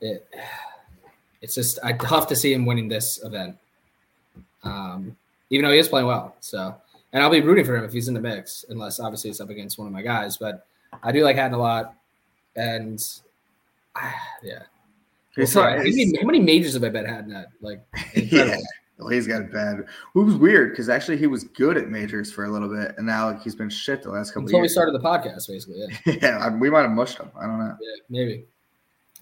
[0.00, 0.28] it.
[1.42, 3.56] It's just I tough to see him winning this event,
[4.64, 5.16] um,
[5.50, 6.34] even though he is playing well.
[6.40, 6.74] So,
[7.12, 9.50] and I'll be rooting for him if he's in the mix, unless obviously it's up
[9.50, 10.36] against one of my guys.
[10.36, 10.66] But
[11.02, 11.94] I do like Hatton a lot,
[12.56, 13.02] and
[13.94, 14.62] ah, yeah.
[15.36, 17.48] We'll How many, how many majors have I bet Hatton at?
[17.60, 17.84] Like,
[18.14, 18.56] incredible.
[18.56, 18.85] yeah.
[18.98, 19.80] Well, he's got it bad.
[19.80, 19.86] It
[20.18, 23.30] was weird because actually he was good at majors for a little bit, and now
[23.30, 24.72] like, he's been shit the last couple Until we years.
[24.72, 25.84] started the podcast, basically.
[26.06, 27.30] Yeah, yeah, we might have mushed him.
[27.38, 27.76] I don't know.
[27.80, 28.44] yeah maybe.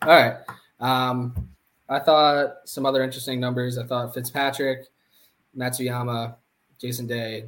[0.03, 0.37] All right.
[0.81, 1.49] Um,
[1.89, 3.77] I thought some other interesting numbers.
[3.79, 4.87] I thought Fitzpatrick,
[5.57, 6.37] Matsuyama,
[6.81, 7.47] Jason Day,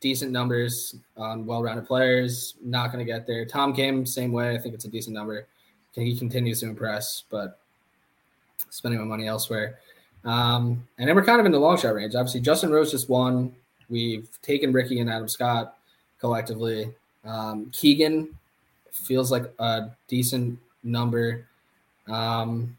[0.00, 2.54] decent numbers on well-rounded players.
[2.62, 3.44] Not going to get there.
[3.44, 4.54] Tom Kim, same way.
[4.54, 5.46] I think it's a decent number.
[5.92, 7.60] He continues to impress, but
[8.70, 9.78] spending my money elsewhere.
[10.26, 12.14] Um, and then we're kind of in the long shot range.
[12.14, 13.54] Obviously, Justin Rose just won.
[13.88, 15.78] We've taken Rickie and Adam Scott
[16.20, 16.92] collectively.
[17.24, 18.36] Um, Keegan
[18.92, 21.46] feels like a decent number.
[22.08, 22.76] Um,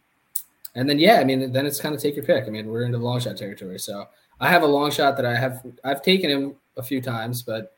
[0.75, 2.45] and then yeah, I mean, then it's kind of take your pick.
[2.45, 3.79] I mean, we're into the long shot territory.
[3.79, 4.07] So
[4.39, 7.75] I have a long shot that I have I've taken him a few times, but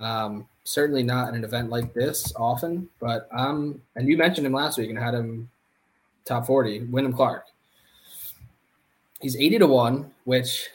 [0.00, 2.88] um, certainly not in an event like this often.
[2.98, 5.48] But um, and you mentioned him last week and had him
[6.24, 6.80] top forty.
[6.80, 7.44] Wyndham Clark.
[9.20, 10.68] He's eighty to one, which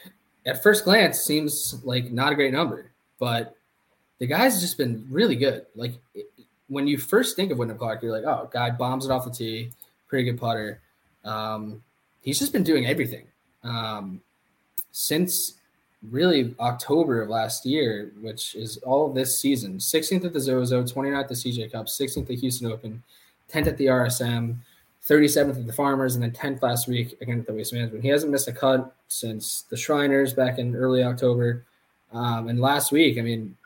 [0.46, 3.56] at first glance seems like not a great number, but
[4.18, 5.66] the guy's just been really good.
[5.74, 5.94] Like
[6.68, 9.30] when you first think of Wyndham Clark, you're like, oh, guy bombs it off the
[9.30, 9.70] tee,
[10.08, 10.80] pretty good putter.
[11.24, 11.82] Um,
[12.22, 13.26] he's just been doing everything
[13.62, 14.20] um,
[14.92, 15.54] since
[16.10, 19.78] really October of last year, which is all this season.
[19.78, 23.02] 16th at the Zozo, 29th at the CJ Cup, 16th at the Houston Open,
[23.50, 24.56] 10th at the RSM,
[25.08, 28.02] 37th at the Farmers, and then 10th last week again at the Waste Management.
[28.02, 31.64] He hasn't missed a cut since the Shriners back in early October.
[32.12, 33.56] Um, and last week, I mean,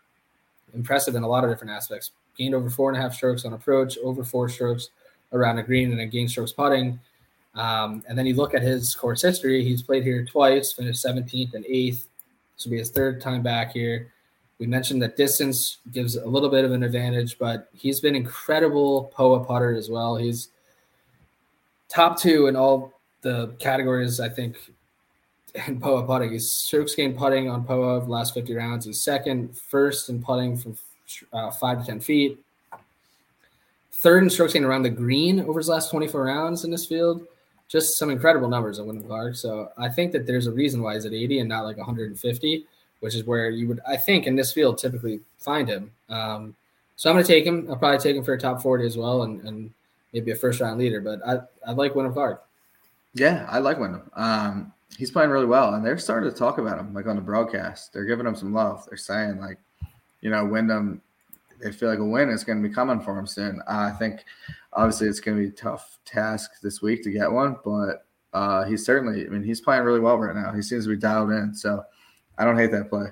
[0.75, 2.11] impressive in a lot of different aspects.
[2.37, 4.91] Gained over four and a half strokes on approach, over four strokes
[5.33, 7.01] around a green, and then gained strokes putting.
[7.55, 9.65] Um, and then you look at his course history.
[9.65, 12.05] He's played here twice, finished 17th and 8th.
[12.55, 14.13] This will be his third time back here.
[14.59, 19.11] We mentioned that distance gives a little bit of an advantage, but he's been incredible
[19.15, 20.17] POA putter as well.
[20.17, 20.51] He's
[21.91, 24.57] top two in all the categories, I think,
[25.67, 26.33] in POA putting.
[26.33, 28.87] He's strokes gained putting on POA of the last 50 rounds.
[28.87, 30.79] He's second, first in putting from
[31.33, 32.39] uh, five to 10 feet.
[33.93, 37.27] Third in strokes gained around the green over his last 24 rounds in this field.
[37.69, 39.37] Just some incredible numbers on Wyndham Clark.
[39.37, 42.65] So I think that there's a reason why he's at 80 and not like 150,
[43.01, 45.91] which is where you would, I think, in this field typically find him.
[46.09, 46.57] Um,
[46.97, 47.67] so I'm going to take him.
[47.69, 49.71] I'll probably take him for a top 40 as well and, and
[50.13, 51.01] maybe a first round leader.
[51.01, 52.45] But I, I like Wyndham Clark.
[53.15, 54.11] Yeah, I like Wyndham.
[54.15, 57.23] Um, he's playing really well, and they're starting to talk about him like on the
[57.23, 57.93] broadcast.
[57.93, 58.87] They're giving him some love.
[58.89, 59.59] They're saying like,
[60.21, 61.03] you know, Wyndham.
[61.63, 63.61] They feel like a win is going to be coming for him soon.
[63.69, 64.25] I think,
[64.73, 68.65] obviously, it's going to be a tough task this week to get one, but uh,
[68.65, 69.27] he's certainly.
[69.27, 70.53] I mean, he's playing really well right now.
[70.53, 71.55] He seems to be dialed in.
[71.55, 71.85] So
[72.39, 73.09] I don't hate that play.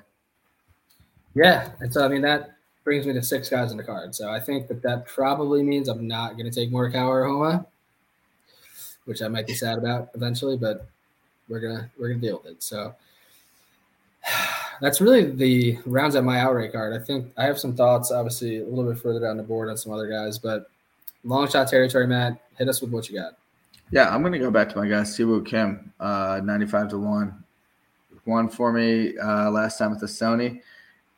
[1.35, 2.55] Yeah, and so I mean that
[2.89, 4.15] brings me to six guys in the card.
[4.15, 7.67] So I think that that probably means I'm not going to take Morikawa or Homa,
[9.05, 10.87] which I might be sad about eventually, but
[11.47, 12.63] we're gonna we're gonna deal with it.
[12.63, 12.95] So
[14.81, 16.99] that's really the rounds at my outright card.
[16.99, 19.77] I think I have some thoughts, obviously a little bit further down the board on
[19.77, 20.71] some other guys, but
[21.23, 22.41] long shot territory, Matt.
[22.57, 23.37] Hit us with what you got.
[23.91, 27.43] Yeah, I'm gonna go back to my guy Si Woo Kim, uh, 95 to one,
[28.23, 30.63] one for me uh, last time with the Sony,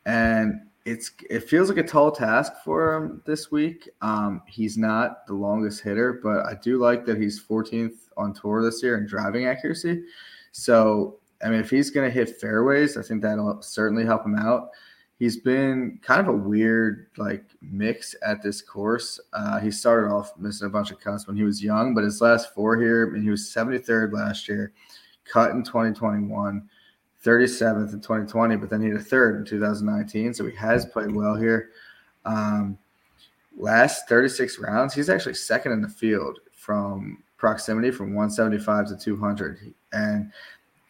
[0.05, 3.89] and it's it feels like a tall task for him this week.
[4.01, 8.63] Um, he's not the longest hitter, but I do like that he's 14th on tour
[8.63, 10.03] this year in driving accuracy.
[10.51, 14.35] So I mean, if he's going to hit fairways, I think that'll certainly help him
[14.35, 14.69] out.
[15.17, 19.19] He's been kind of a weird like mix at this course.
[19.33, 22.21] Uh, he started off missing a bunch of cuts when he was young, but his
[22.21, 24.73] last four here, I mean, he was 73rd last year,
[25.25, 26.67] cut in 2021,
[27.23, 30.33] 37th in 2020, but then he had a third in 2019.
[30.33, 31.69] So he has played well here.
[32.25, 32.77] Um,
[33.57, 39.73] last 36 rounds, he's actually second in the field from proximity from 175 to 200.
[39.93, 40.31] And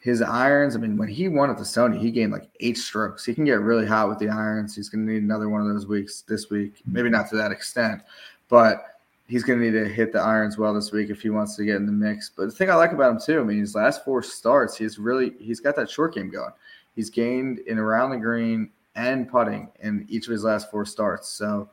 [0.01, 3.25] his irons, I mean, when he won at the Sony, he gained like eight strokes.
[3.25, 4.75] He can get really hot with the irons.
[4.75, 6.81] He's going to need another one of those weeks this week.
[6.85, 8.01] Maybe not to that extent,
[8.49, 8.90] but
[9.31, 11.63] he's going to need to hit the irons well this week if he wants to
[11.63, 12.29] get in the mix.
[12.35, 14.99] But the thing I like about him too, I mean, his last four starts, he's
[14.99, 16.51] really he's got that short game going.
[16.97, 21.29] He's gained in around the green and putting in each of his last four starts.
[21.29, 21.69] So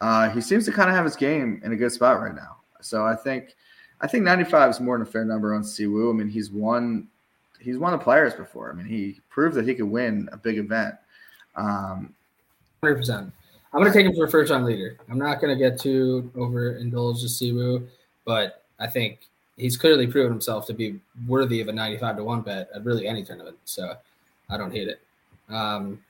[0.00, 2.58] uh, he seems to kind of have his game in a good spot right now.
[2.80, 3.56] So I think
[4.00, 6.10] I think 95 is more than a fair number on Si Woo.
[6.10, 7.08] I mean, he's won
[7.58, 8.70] he's won the players before.
[8.70, 10.94] I mean, he proved that he could win a big event.
[11.56, 12.14] Um,
[12.80, 13.32] Hundred percent.
[13.72, 14.98] I'm gonna take him for a first round leader.
[15.08, 17.86] I'm not gonna get too overindulged to Si Woo,
[18.24, 19.20] but I think
[19.56, 20.98] he's clearly proven himself to be
[21.28, 23.56] worthy of a 95 to one bet at really any tournament.
[23.64, 23.94] So
[24.48, 25.00] I don't hate it.
[25.48, 26.00] Um,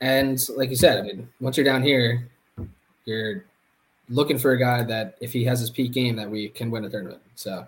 [0.00, 2.28] and like you said, I mean, once you're down here,
[3.04, 3.44] you're
[4.08, 6.84] looking for a guy that if he has his peak game that we can win
[6.84, 7.22] a tournament.
[7.34, 7.66] So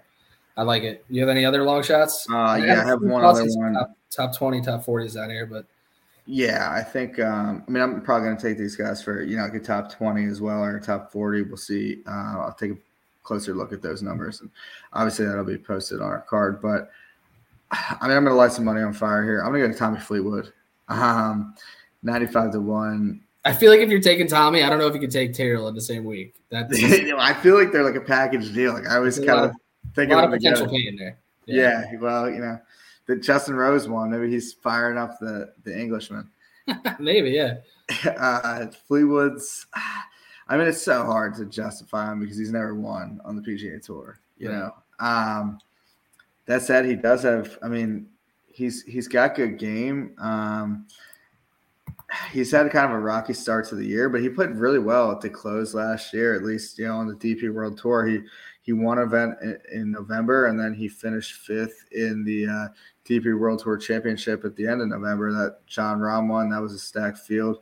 [0.56, 1.04] I like it.
[1.08, 2.26] You have any other long shots?
[2.30, 3.74] Uh, yeah, I have one other one.
[3.74, 5.66] Top, top 20, top 40s down here, but
[6.26, 7.18] yeah, I think.
[7.18, 9.60] Um, I mean, I'm probably going to take these guys for you know like a
[9.60, 11.42] top 20 as well or top 40.
[11.42, 12.02] We'll see.
[12.06, 12.76] Uh, I'll take a
[13.22, 14.50] closer look at those numbers, and
[14.92, 16.60] obviously that'll be posted on our card.
[16.60, 16.90] But
[17.70, 19.40] I mean, I'm going to light some money on fire here.
[19.40, 20.52] I'm going to go to Tommy Fleetwood,
[20.88, 21.54] um,
[22.02, 23.20] 95 to one.
[23.44, 25.68] I feel like if you're taking Tommy, I don't know if you could take Tyrrell
[25.68, 26.34] in the same week.
[26.50, 28.72] That's you know, I feel like they're like a package deal.
[28.72, 29.52] Like I was kind of
[29.94, 31.18] thinking a lot of potential pain there.
[31.46, 31.84] Yeah.
[32.00, 32.58] well, you know,
[33.06, 36.28] the Justin Rose one, maybe he's firing up the the Englishman.
[36.98, 37.58] maybe, yeah.
[38.18, 39.66] Uh, Fleetwood's.
[40.48, 43.84] I mean, it's so hard to justify him because he's never won on the PGA
[43.84, 44.20] Tour.
[44.38, 44.58] You Right.
[44.58, 44.74] know.
[45.00, 45.58] Um,
[46.46, 47.58] that said, he does have.
[47.62, 48.06] I mean,
[48.46, 50.14] he's he's got good game.
[50.18, 50.86] Um,
[52.30, 55.10] he's had kind of a rocky start to the year, but he played really well
[55.10, 56.34] at the close last year.
[56.34, 58.20] At least you know on the DP World Tour, he
[58.62, 59.34] he won event
[59.72, 62.68] in, November, and then he finished fifth in the uh,
[63.04, 65.32] DP World Tour Championship at the end of November.
[65.32, 66.50] That Jon Rahm won.
[66.50, 67.60] That was a stacked field.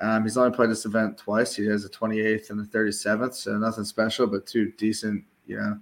[0.00, 1.54] Um, he's only played this event twice.
[1.54, 5.78] He has the 28th and the 37th, so nothing special, but two decent, you know,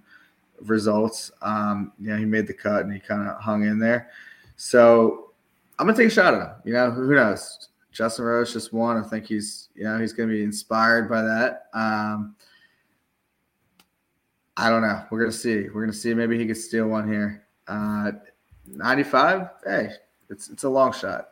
[0.61, 1.31] results.
[1.41, 4.09] Um, you know, he made the cut and he kind of hung in there.
[4.57, 5.31] So
[5.79, 6.53] I'm gonna take a shot at him.
[6.65, 7.68] You know, who knows?
[7.91, 8.97] Justin Rose just won.
[8.97, 11.67] I think he's, you know, he's gonna be inspired by that.
[11.73, 12.35] Um,
[14.57, 15.03] I don't know.
[15.09, 15.69] We're gonna see.
[15.69, 16.13] We're gonna see.
[16.13, 17.45] Maybe he could steal one here.
[17.67, 18.11] Uh,
[18.67, 19.49] 95.
[19.65, 19.91] Hey,
[20.29, 21.29] it's it's a long shot.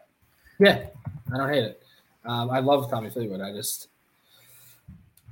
[0.59, 0.85] Yeah,
[1.33, 1.83] I don't hate it.
[2.25, 3.41] Um, I love Tommy Fleetwood.
[3.41, 3.89] I just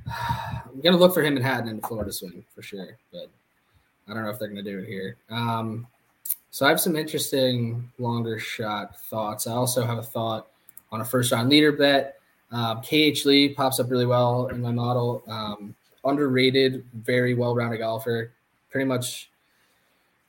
[0.07, 3.29] I'm gonna look for him in Hatton in the Florida swing for sure, but
[4.07, 5.17] I don't know if they're gonna do it here.
[5.29, 5.87] Um,
[6.51, 9.47] so I have some interesting longer shot thoughts.
[9.47, 10.47] I also have a thought
[10.91, 12.19] on a first round leader bet.
[12.51, 15.23] Um, KH Lee pops up really well in my model.
[15.27, 18.31] Um, underrated, very well rounded golfer.
[18.69, 19.29] Pretty much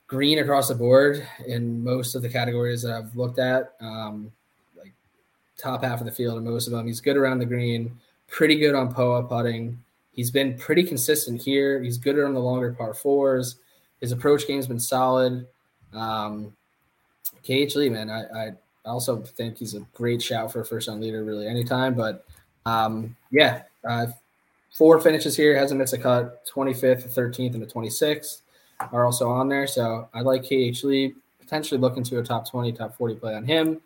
[0.07, 3.75] green across the board in most of the categories that I've looked at.
[3.81, 4.33] Um,
[4.77, 4.93] like
[5.59, 6.87] top half of the field in most of them.
[6.87, 7.99] He's good around the green,
[8.29, 9.83] pretty good on POA putting.
[10.13, 11.83] He's been pretty consistent here.
[11.83, 13.57] He's good on the longer par fours.
[14.01, 15.47] His approach game's been solid.
[15.93, 16.57] Um,
[17.43, 18.53] KH Lee, man, I, I
[18.87, 21.95] also think he's a great shout for a first round leader, really anytime.
[21.95, 22.25] But
[22.65, 24.07] um, yeah, uh,
[24.73, 26.45] four finishes here, hasn't missed a cut.
[26.47, 28.43] 25th, 13th, and the 26th
[28.93, 29.67] are also on there.
[29.67, 33.45] So I like KH Lee, potentially looking to a top 20, top 40 play on
[33.45, 33.81] him.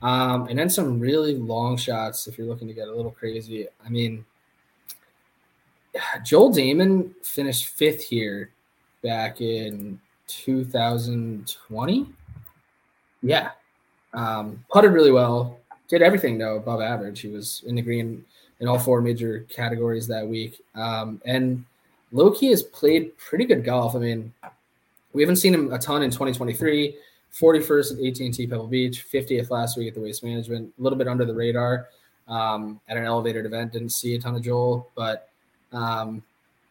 [0.00, 3.68] Um, and then some really long shots if you're looking to get a little crazy.
[3.84, 4.24] I mean,
[6.24, 8.50] Joel Dahmen finished fifth here
[9.02, 12.06] back in 2020.
[13.22, 13.50] Yeah,
[14.14, 15.58] um, putted really well.
[15.88, 17.20] Did everything though above average.
[17.20, 18.24] He was in the green
[18.60, 20.60] in all four major categories that week.
[20.74, 21.64] Um, and
[22.12, 23.96] Loki has played pretty good golf.
[23.96, 24.32] I mean,
[25.12, 26.96] we haven't seen him a ton in 2023.
[27.32, 30.72] 41st at AT&T Pebble Beach, 50th last week at the Waste Management.
[30.78, 31.88] A little bit under the radar
[32.28, 33.72] um, at an elevated event.
[33.72, 35.30] Didn't see a ton of Joel, but
[35.72, 36.22] um,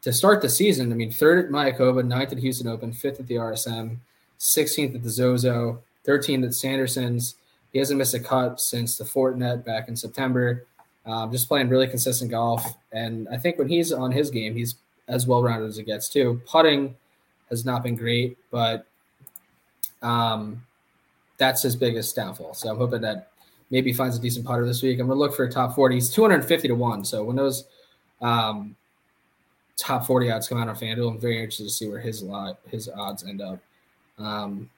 [0.03, 3.27] to start the season, I mean, third at Mayakoba, ninth at Houston Open, fifth at
[3.27, 3.97] the RSM,
[4.39, 7.35] 16th at the Zozo, 13th at Sanderson's.
[7.71, 10.65] He hasn't missed a cut since the Fortinet back in September.
[11.05, 14.75] Um, just playing really consistent golf, and I think when he's on his game, he's
[15.07, 16.41] as well rounded as it gets too.
[16.45, 16.95] Putting
[17.49, 18.85] has not been great, but
[20.01, 20.63] um,
[21.37, 22.53] that's his biggest downfall.
[22.53, 23.31] So I'm hoping that
[23.71, 24.99] maybe finds a decent putter this week.
[24.99, 25.95] I'm gonna look for a top 40.
[25.95, 27.03] He's 250 to one.
[27.03, 27.65] So when those
[28.21, 28.75] um,
[29.77, 32.59] top 40 odds come out on FanDuel, I'm very interested to see where his lot
[32.69, 33.59] his odds end up.
[34.19, 34.69] Um,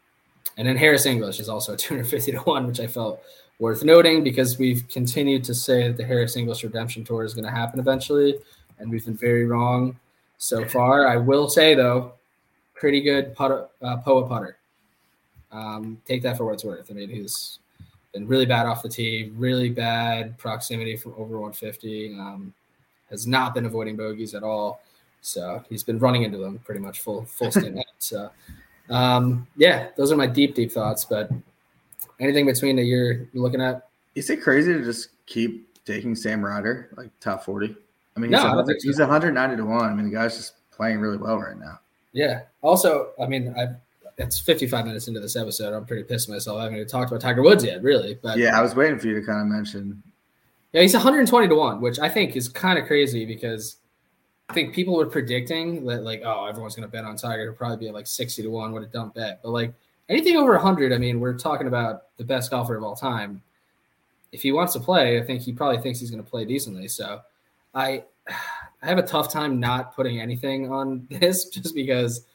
[0.58, 3.22] and then Harris English is also 250 to one, which I felt
[3.60, 7.46] worth noting because we've continued to say that the Harris English Redemption Tour is going
[7.46, 8.36] to happen eventually,
[8.80, 9.98] and we've been very wrong
[10.38, 11.08] so far.
[11.08, 12.14] I will say though,
[12.74, 14.58] pretty good putter, uh, Poa putter.
[15.52, 16.90] Um, take that for what it's worth.
[16.90, 17.60] I mean, he's
[18.12, 22.16] been really bad off the tee, really bad proximity from over 150.
[22.20, 22.54] Um,
[23.14, 24.82] has not been avoiding bogeys at all.
[25.22, 27.80] So he's been running into them pretty much full full stint.
[28.00, 28.30] so
[28.90, 31.06] um, yeah, those are my deep deep thoughts.
[31.06, 31.30] But
[32.20, 33.88] anything between the year you're looking at?
[34.16, 37.76] Is it crazy to just keep taking Sam Ryder like top 40?
[38.16, 38.88] I mean, No, he's, I don't 100 think so.
[38.90, 39.84] he's 190 to 1.
[39.84, 41.80] I mean, the guy's just playing really well right now.
[42.12, 42.42] Yeah.
[42.62, 43.68] Also, I mean, I
[44.20, 45.74] it's 55 minutes into this episode.
[45.74, 46.60] I'm pretty pissed myself.
[46.60, 48.20] I haven't even talked about Tiger Woods yet, really.
[48.22, 50.04] But Yeah, I was waiting for you to kind of mention.
[50.72, 53.78] Yeah, he's 120 to 1, which I think is kind of crazy because
[54.50, 57.44] I think people were predicting that, like, oh, everyone's going to bet on Tiger.
[57.44, 58.72] It'll probably be like 60 to 1.
[58.72, 59.40] What a dumb bet.
[59.42, 59.74] But, like,
[60.10, 63.42] anything over 100, I mean, we're talking about the best golfer of all time.
[64.32, 66.88] If he wants to play, I think he probably thinks he's going to play decently.
[66.88, 67.22] So
[67.74, 72.26] I, I have a tough time not putting anything on this just because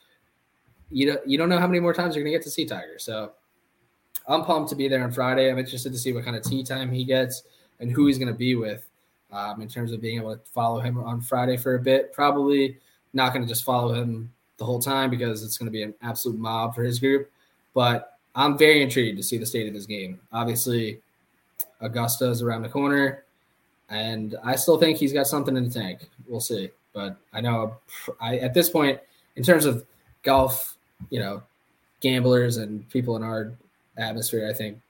[0.90, 2.64] you don't, you don't know how many more times you're going to get to see
[2.64, 2.98] Tiger.
[2.98, 3.32] So
[4.26, 5.50] I'm pumped to be there on Friday.
[5.50, 7.42] I'm interested to see what kind of tee time he gets
[7.80, 8.87] and who he's going to be with
[9.32, 12.12] um, in terms of being able to follow him on Friday for a bit.
[12.12, 12.78] Probably
[13.12, 15.94] not going to just follow him the whole time because it's going to be an
[16.02, 17.30] absolute mob for his group.
[17.74, 20.20] But I'm very intrigued to see the state of his game.
[20.32, 21.00] Obviously,
[21.80, 23.24] Augusta is around the corner,
[23.88, 26.08] and I still think he's got something in the tank.
[26.26, 26.70] We'll see.
[26.92, 27.76] But I know
[28.20, 29.00] I at this point,
[29.36, 29.84] in terms of
[30.22, 30.76] golf,
[31.10, 31.42] you know,
[32.00, 33.52] gamblers and people in our
[33.96, 34.80] atmosphere, I think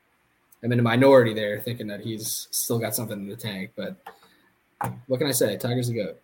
[0.62, 3.72] I'm in a minority there, thinking that he's still got something in the tank.
[3.76, 3.97] But
[5.07, 5.57] what can I say?
[5.57, 6.20] Tiger's a goat.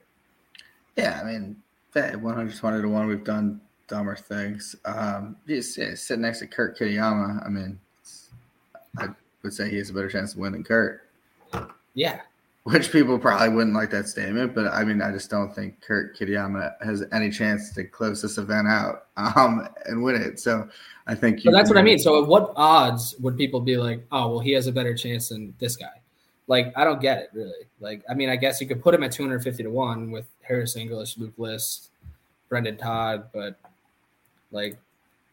[0.96, 1.56] Yeah, I mean,
[1.92, 4.76] that 120 to 1, we've done dumber things.
[4.84, 7.78] Um, just yeah, sitting next to Kurt Kitayama, I mean,
[8.98, 9.08] I
[9.42, 11.02] would say he has a better chance to win than Kurt,
[11.94, 12.20] Yeah,
[12.64, 14.54] which people probably wouldn't like that statement.
[14.54, 18.38] But I mean, I just don't think Kurt Kitayama has any chance to close this
[18.38, 20.40] event out um, and win it.
[20.40, 20.68] So
[21.06, 21.98] I think but that's what I mean.
[21.98, 25.28] So, at what odds would people be like, "Oh, well, he has a better chance
[25.28, 26.00] than this guy"?
[26.46, 27.66] Like, I don't get it really.
[27.80, 30.76] Like, I mean, I guess you could put him at 250 to one with Harris
[30.76, 31.90] English, Luke List,
[32.48, 33.58] Brendon Todd, but
[34.52, 34.76] like,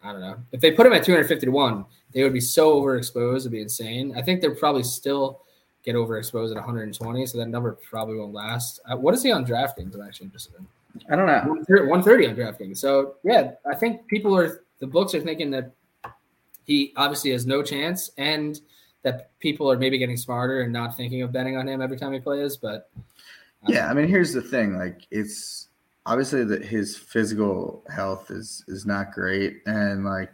[0.03, 0.38] I don't know.
[0.51, 3.62] If they put him at 250 to one, they would be so overexposed; it'd be
[3.62, 4.14] insane.
[4.18, 5.41] I think they'll probably still
[5.84, 8.80] get overexposed at 120, so that number probably won't last.
[8.89, 9.93] Uh, what is he on DraftKings?
[9.93, 10.68] I'm actually interested in.
[11.09, 11.41] I don't know.
[11.45, 12.78] 130 on DraftKings.
[12.78, 15.72] So yeah, I think people are the books are thinking that
[16.66, 18.59] he obviously has no chance, and
[19.04, 22.14] that people are maybe getting smarter and not thinking of betting on him every time
[22.14, 22.58] he plays.
[22.58, 25.68] But uh, Yeah, I mean, here's the thing: like, it's
[26.06, 30.32] obviously that his physical health is is not great, and like,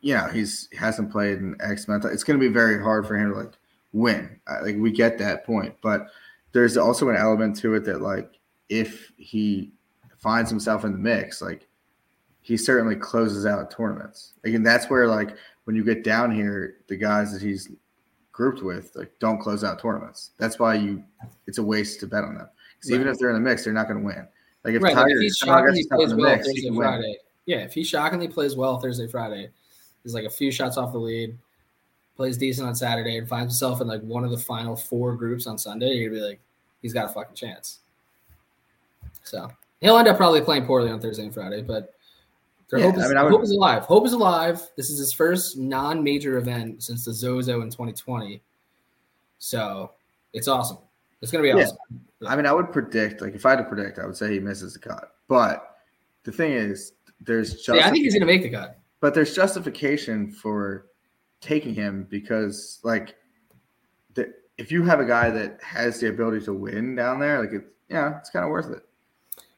[0.00, 2.04] you know, he's he hasn't played in X amount.
[2.06, 3.52] It's going to be very hard for him to like
[3.92, 4.40] win.
[4.62, 6.08] Like, we get that point, but
[6.52, 8.30] there's also an element to it that like,
[8.68, 9.72] if he
[10.18, 11.66] finds himself in the mix, like,
[12.40, 14.34] he certainly closes out tournaments.
[14.44, 17.70] And that's where like when you get down here, the guys that he's
[18.34, 20.32] grouped with like don't close out tournaments.
[20.38, 21.02] That's why you
[21.46, 22.48] it's a waste to bet on them.
[22.76, 24.28] Because even if they're in the mix, they're not going to win.
[24.64, 26.70] Like if right, Tiger, if shockingly plays well mix, Thursday.
[26.74, 29.48] Friday, yeah, if he shockingly plays well Thursday, Friday,
[30.04, 31.38] is like a few shots off the lead,
[32.16, 35.46] plays decent on Saturday, and finds himself in like one of the final four groups
[35.46, 36.40] on Sunday, you're gonna be like,
[36.82, 37.80] he's got a fucking chance.
[39.22, 41.94] So he'll end up probably playing poorly on Thursday and Friday, but
[42.72, 43.82] Yeah, hope, is, I mean, I would- hope is alive.
[43.84, 44.60] Hope is alive.
[44.76, 48.42] This is his first non-major event since the Zozo in 2020.
[49.38, 49.92] So
[50.32, 50.78] it's awesome.
[51.20, 51.56] It's gonna be Yeah.
[51.64, 51.76] awesome.
[52.26, 54.40] I mean, I would predict like if I had to predict, I would say he
[54.40, 55.14] misses the cut.
[55.28, 55.76] But
[56.24, 58.78] the thing is, there's just Yeah, I think he's gonna make the cut.
[59.00, 60.86] but there's justification for
[61.40, 63.16] taking him because like
[64.14, 67.52] the, if you have a guy that has the ability to win down there, like
[67.52, 68.82] it's yeah, it's kind of worth it.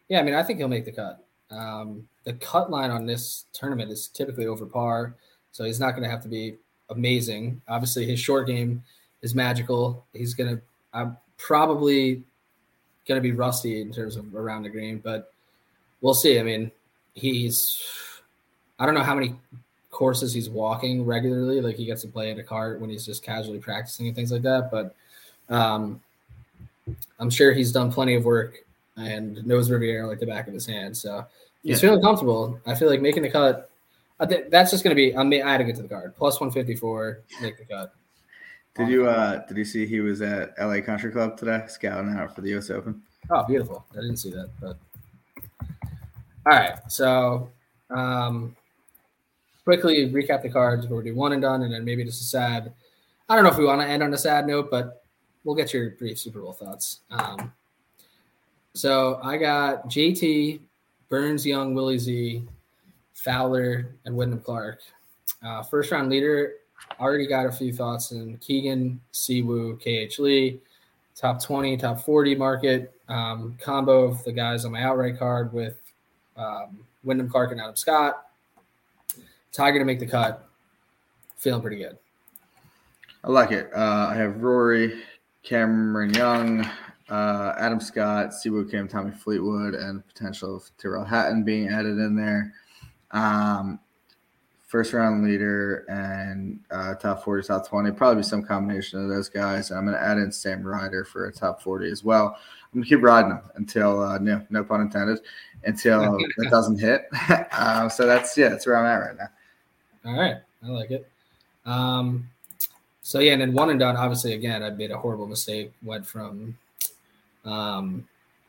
[0.09, 1.24] Yeah, I mean, I think he'll make the cut.
[1.50, 5.14] Um, the cut line on this tournament is typically over par,
[5.53, 6.57] so he's not going to have to be
[6.91, 7.62] amazing.
[7.68, 8.83] Obviously, his short game
[9.22, 10.05] is magical.
[10.12, 10.62] He's going to,
[10.93, 12.22] I'm probably
[13.07, 15.33] going to be rusty in terms of around the green, but
[16.01, 16.41] we'll see.
[16.41, 16.72] I mean,
[17.14, 17.81] he's,
[18.79, 19.37] I don't know how many
[19.91, 21.61] courses he's walking regularly.
[21.61, 24.33] Like he gets to play in a cart when he's just casually practicing and things
[24.33, 24.70] like that.
[24.70, 24.97] But
[25.49, 26.01] um,
[27.20, 28.57] I'm sure he's done plenty of work
[28.97, 30.97] and knows Riviera like the back of his hand.
[30.97, 31.24] So
[31.67, 31.89] he's Yeah.
[31.91, 32.61] feeling comfortable.
[32.67, 33.71] I feel like making the cut.
[34.19, 35.14] I think that's just going to be.
[35.17, 36.14] I'm I it to get to the card.
[36.17, 37.93] Plus 154, make the cut.
[38.75, 42.35] Did you uh did you see he was at LA Country Club today scouting out
[42.35, 43.03] for the US Open?
[43.31, 43.85] Oh, beautiful.
[43.93, 44.77] I didn't see that, but
[46.47, 46.79] all right.
[46.89, 47.49] So
[47.91, 48.55] um
[49.64, 50.87] quickly recap the cards.
[50.87, 52.73] We'll do one and done, and then maybe just a sad.
[53.29, 55.03] I don't know if we want to end on a sad note, but
[55.45, 57.01] we'll get your brief Super Bowl thoughts.
[57.11, 57.53] Um,
[58.75, 60.61] so I got JT,
[61.09, 62.42] Burns, Young, Willie Z,
[63.14, 64.80] Fowler, and Wyndham Clark.
[65.42, 66.54] Uh, first round leader,
[67.00, 70.61] already got a few thoughts in Keegan, Si Woo, KH Lee,
[71.14, 75.76] top 20, top 40 market um, combo of the guys on my outright card with
[76.36, 78.26] um, Wyndham Clark and Adam Scott.
[79.52, 80.48] Tiger to make the cut.
[81.36, 81.96] Feeling pretty good.
[83.24, 83.70] I like it.
[83.74, 85.02] Uh, I have Rory,
[85.42, 86.68] Cameron Young,
[87.09, 91.98] uh, Adam Scott, Si Woo Kim, Tommy Fleetwood, and potential of Tyrrell Hatton being added
[91.98, 92.52] in there.
[93.12, 93.78] Um,
[94.66, 97.92] first round leader and uh, top 40, top 20.
[97.92, 99.70] Probably some combination of those guys.
[99.70, 102.36] And I'm going to add in Sam Ryder for a top 40 as well.
[102.36, 105.20] I'm going to keep riding him until, uh, no, no pun intended,
[105.64, 107.07] until it doesn't hit.
[107.52, 110.11] uh, so that's, yeah, that's where I'm at right now.
[110.11, 110.36] All right.
[110.64, 111.09] I like it.
[111.64, 112.28] Um,
[113.02, 113.96] so, yeah, and then one and done.
[113.96, 115.72] Obviously, again, I made a horrible mistake.
[115.82, 116.59] Went from
[117.47, 118.07] um,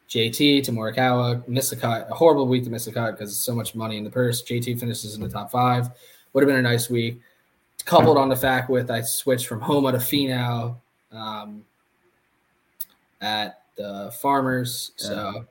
[0.09, 1.47] JT to Morikawa.
[1.47, 1.73] Missed.
[1.73, 4.41] A horrible week to cut because so much money in the purse.
[4.43, 5.89] JT finishes in the top five.
[6.33, 7.19] Would have been a nice week.
[7.85, 10.75] Coupled on the fact with I switched from Homa to Finau
[11.11, 11.63] um,
[13.21, 14.91] at the Farmers.
[14.97, 15.45] So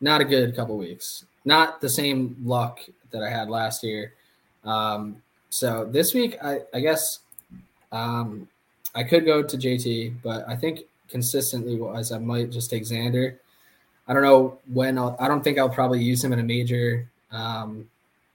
[0.00, 1.24] not a good couple weeks.
[1.44, 2.80] Not the same luck
[3.10, 4.14] that I had last year.
[4.64, 7.20] Um, so this week, I, I guess
[7.90, 8.48] um,
[8.94, 10.80] I could go to JT, but I think
[11.12, 13.36] consistently wise, I might just take Xander.
[14.08, 17.08] I don't know when I'll, I don't think I'll probably use him in a major.
[17.30, 17.88] Um,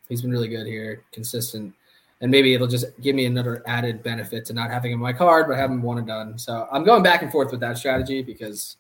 [0.08, 1.74] he's been really good here, consistent.
[2.22, 5.14] And maybe it'll just give me another added benefit to not having him on my
[5.14, 6.38] card, but having one and done.
[6.38, 8.78] So I'm going back and forth with that strategy because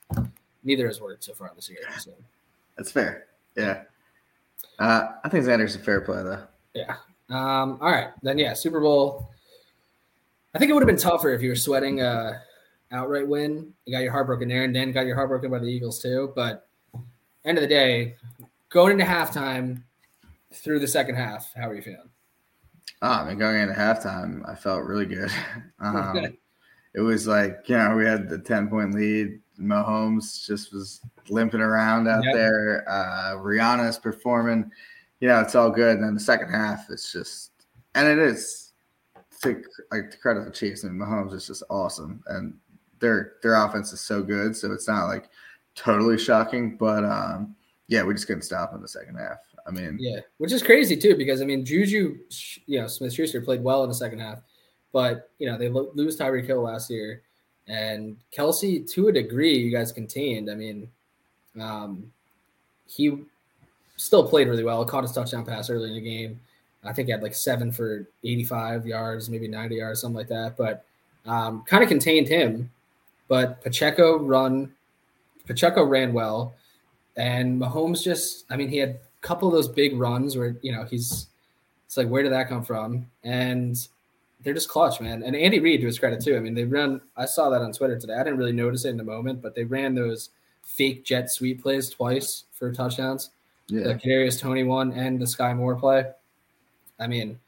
[0.64, 1.80] neither has worked so far this year.
[2.00, 2.12] So
[2.78, 3.26] That's fair.
[3.56, 3.84] Yeah.
[4.80, 6.44] Uh, I think Xander's a fair play, though.
[6.74, 6.96] yeah.
[7.30, 8.10] Um, all right.
[8.24, 9.30] Then yeah, Super Bowl.
[10.56, 12.42] I think it would have been tougher if you were sweating a
[12.92, 13.74] outright win.
[13.86, 16.02] You got your heart broken there and then got your heart broken by the Eagles
[16.02, 16.32] too.
[16.36, 16.68] But
[17.46, 18.16] end of the day,
[18.70, 19.84] going into halftime
[20.54, 22.10] through the second half, how are you feeling?
[23.02, 25.32] I mean, going into halftime, I felt really good.
[25.80, 26.36] Um,
[26.96, 29.40] it was like, you know, we had the 10 point lead.
[29.60, 32.34] Mahomes just was limping around out Yep.
[32.34, 32.90] there.
[32.90, 34.72] Uh, Rihanna's performing.
[35.20, 35.96] You know, it's all good.
[35.98, 37.52] And then the second half, it's just,
[37.94, 38.68] and it is
[39.42, 39.62] to
[39.92, 40.84] like to credit the Chiefs.
[40.84, 42.56] I mean, Mahomes is just awesome, and
[43.00, 44.56] their their offense is so good.
[44.56, 45.30] So it's not like
[45.76, 47.56] totally shocking, but um,
[47.88, 49.40] yeah, we just couldn't stop in the second half.
[49.68, 52.18] I mean, Yeah, which is crazy too, because I mean, Juju,
[52.66, 54.40] you know, Smith Schuster played well in the second half,
[54.94, 57.22] but you know they lo- lose Tyreek Hill last year,
[57.68, 60.50] and Kelce to a degree, you guys contained.
[60.50, 60.90] I mean,
[61.60, 62.12] um,
[62.88, 63.24] he
[63.98, 64.86] still played really well.
[64.86, 66.40] Caught his touchdown pass early in the game.
[66.84, 70.56] I think he had like seven for 85 yards, maybe 90 yards, something like that.
[70.56, 70.86] But
[71.26, 72.72] um, kind of contained him.
[73.28, 74.74] But Pacheco run,
[75.46, 76.56] Pacheco ran well,
[77.16, 80.72] and Mahomes just, I mean, he had a couple of those big runs where you
[80.72, 81.28] know he's,
[81.86, 83.08] it's like where did that come from?
[83.24, 83.76] And
[84.44, 85.24] they're just clutch, man.
[85.24, 86.38] And Andy Reid, to his credit too.
[86.38, 87.02] I mean, they run.
[87.16, 88.14] I saw that on Twitter today.
[88.14, 90.30] I didn't really notice it in the moment, but they ran those
[90.64, 93.32] fake jet sweep plays twice for touchdowns
[93.70, 96.06] the yeah, Kadarius Toney one and the Skyy Moore play.
[97.00, 97.40] I mean,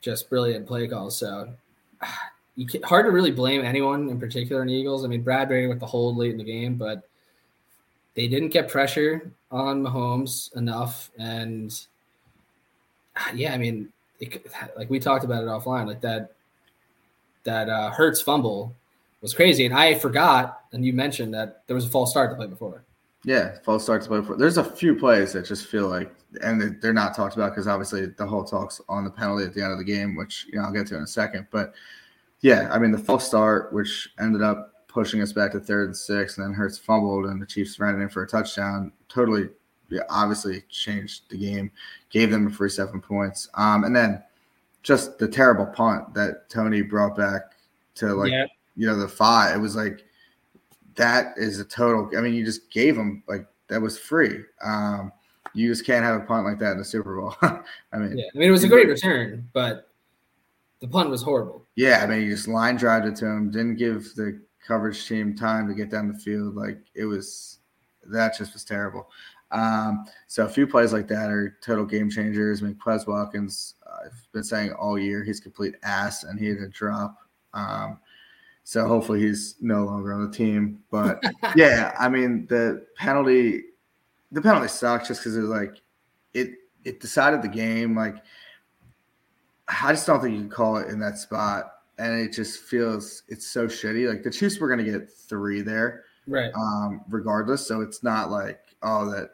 [0.00, 1.18] just brilliant play calls.
[1.18, 1.48] So
[2.58, 5.04] you can, hard to really blame anyone in particular in Eagles.
[5.04, 7.08] I mean, Bradberry with the hold late in the game, but
[8.14, 11.08] they didn't get pressure on Mahomes enough.
[11.18, 11.72] And
[13.32, 14.44] yeah, I mean, it,
[14.76, 16.32] like we talked about it offline, like that
[17.44, 18.74] that uh, Hurts fumble
[19.22, 20.62] was crazy, and I forgot.
[20.72, 22.82] And you mentioned that there was a false start to play before.
[23.22, 24.36] Yeah, false start to play for.
[24.36, 28.06] There's a few plays that just feel like, and they're not talked about because obviously
[28.06, 30.64] the whole talks on the penalty at the end of the game, which you know
[30.64, 31.46] I'll get to in a second.
[31.52, 31.74] But
[32.40, 35.96] yeah, I mean the false start, which ended up pushing us back to third and
[35.96, 38.92] six, and then Hurts fumbled, and the Chiefs ran it in for a touchdown.
[39.08, 39.48] Totally,
[39.90, 41.70] yeah, obviously changed the game,
[42.10, 44.22] gave them a free seven points, um, and then
[44.82, 47.52] just the terrible punt that Toney brought back
[47.96, 49.56] to like yeah, you know the five.
[49.56, 50.04] It was like
[50.94, 52.10] that is a total.
[52.16, 54.40] I mean, you just gave them like that was free.
[54.62, 55.12] Um,
[55.54, 57.34] you just can't have a punt like that in the Super Bowl.
[57.42, 58.26] I mean, yeah.
[58.34, 59.87] I mean, it was a great return, but
[60.80, 61.66] the punt was horrible.
[61.76, 63.50] Yeah, I mean, you just line drive it to him.
[63.50, 66.54] Didn't give the coverage team time to get down the field.
[66.54, 67.58] Like it was
[68.04, 69.08] that just was terrible.
[69.50, 72.62] Um, so a few plays like that are total game changers.
[72.62, 73.74] I mean, Quez Watkins,
[74.04, 77.16] I've been saying all year he's complete ass, and he had a drop.
[77.54, 77.98] Um,
[78.64, 80.80] so hopefully he's no longer on the team.
[80.90, 81.22] But
[81.56, 83.64] yeah, I mean the penalty,
[84.30, 85.80] the penalty sucks just because it was like
[86.34, 86.50] it
[86.84, 87.96] it decided the game.
[87.96, 88.16] Like
[89.68, 93.22] I just don't think you can call it in that spot, and it just feels
[93.28, 94.08] it's so shitty.
[94.08, 96.50] Like the Chiefs were going to get three there, Right.
[96.54, 97.66] um, regardless.
[97.66, 99.30] So it's not like oh that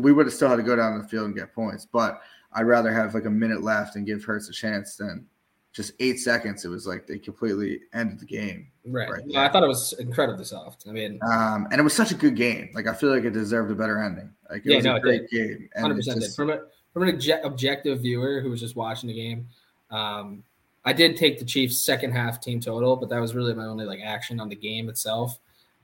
[0.00, 1.84] we would have still had to go down the field and get points.
[1.84, 2.20] But
[2.52, 5.26] I'd rather have like a minute left and give Hurts a chance than
[5.72, 6.64] just eight seconds.
[6.64, 8.68] It was like they completely ended the game.
[8.86, 9.10] Right.
[9.10, 9.22] Right.
[9.26, 10.84] No, I thought it was incredibly soft.
[10.88, 12.70] I mean, Um, and it was such a good game.
[12.74, 14.30] Like I feel like it deserved a better ending.
[14.50, 15.68] Like it Yeah, was no, a it great game.
[15.74, 16.20] And Hundred percent.
[16.22, 16.60] just- From a
[16.96, 19.46] from an obje- objective viewer who was just watching the game,
[19.90, 20.42] um,
[20.82, 23.84] I did take the Chiefs second half team total, but that was really my only
[23.84, 25.38] like action on the game itself.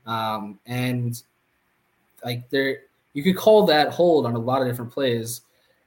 [0.07, 1.23] Um, and
[2.25, 5.43] like there, you could call that hold on a lot of different plays,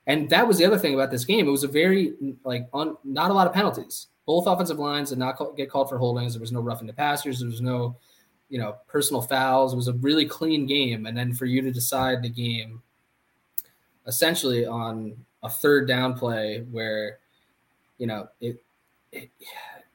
[0.05, 1.47] and that was the other thing about this game.
[1.47, 2.13] It was a very
[2.43, 4.05] like un, not a lot of penalties.
[4.27, 6.35] Both offensive lines did not call, get called for holdings.
[6.35, 7.39] There was no roughing the passers.
[7.39, 7.95] There was no,
[8.49, 9.73] you know, personal fouls.
[9.73, 11.07] It was a really clean game.
[11.07, 12.83] And then for you to decide the game
[14.07, 17.19] essentially on a third down play where,
[17.97, 18.61] you know, it,
[19.11, 19.29] it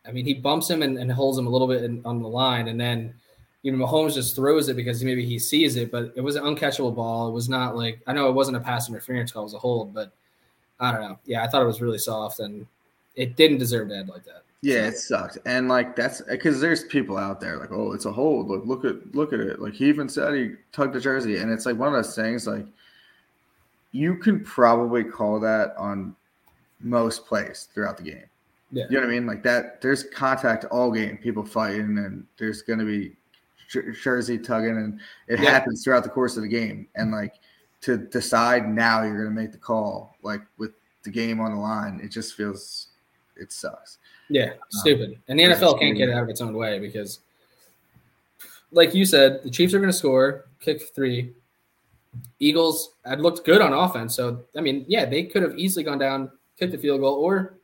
[0.07, 2.29] I mean, he bumps him and, and holds him a little bit in, on the
[2.29, 2.69] line.
[2.69, 3.15] And then,
[3.63, 6.45] you know, Mahomes just throws it because maybe he sees it, but it was an
[6.45, 7.29] uncatchable ball.
[7.29, 9.59] It was not like, I know it wasn't a pass interference call, it was a
[9.59, 10.13] hold, but
[10.79, 11.19] I don't know.
[11.27, 12.67] Yeah, I thought it was really soft and
[13.15, 14.43] it didn't deserve to end like that.
[14.63, 18.13] Yeah, it sucked, and like that's because there's people out there like, oh, it's a
[18.13, 18.49] hold.
[18.49, 19.59] Look, look at look at it.
[19.59, 22.47] Like he even said he tugged the jersey, and it's like one of those things.
[22.47, 22.67] Like
[23.93, 26.15] you can probably call that on
[26.81, 28.25] most plays throughout the game.
[28.73, 28.85] Yeah.
[28.89, 29.27] You know what I mean?
[29.27, 29.81] Like that.
[29.81, 31.19] There's contact all game.
[31.19, 33.17] People fighting, and there's going to be
[33.69, 35.51] jer- jersey tugging, and it Yeah.
[35.51, 36.87] happens throughout the course of the game.
[36.95, 37.35] And like
[37.83, 40.73] to decide now, you're going to make the call, like with
[41.03, 42.01] the game on the line.
[42.03, 42.89] It just feels
[43.37, 43.99] it sucks.
[44.29, 45.19] Yeah, um, stupid.
[45.29, 47.21] And the NFL can't get out of its own way because,
[48.71, 51.33] like you said, the Chiefs are going to score, kick three.
[52.39, 54.15] Eagles had looked good on offense.
[54.17, 57.55] So, I mean, yeah, they could have easily gone down, kicked a field goal, or,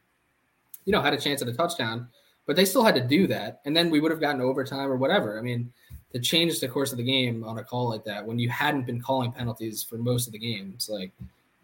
[0.84, 2.08] you know, had a chance at a touchdown,
[2.46, 3.60] but they still had to do that.
[3.64, 5.38] And then we would have gotten overtime or whatever.
[5.38, 5.72] I mean,
[6.12, 8.86] to change the course of the game on a call like that when you hadn't
[8.86, 11.10] been calling penalties for most of the game, it's like,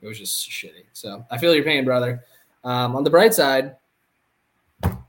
[0.01, 0.85] it was just shitty.
[0.93, 2.25] So I feel your pain, brother.
[2.65, 3.77] Um, on the bright side,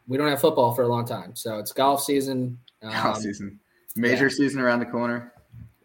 [0.08, 2.60] we don't have football for a long time, so it's golf season.
[2.82, 3.60] Golf Um, season,
[3.96, 4.36] major yeah.
[4.36, 5.34] season around the corner,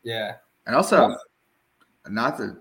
[0.02, 0.34] yeah,
[0.66, 1.16] and also
[2.10, 2.58] not the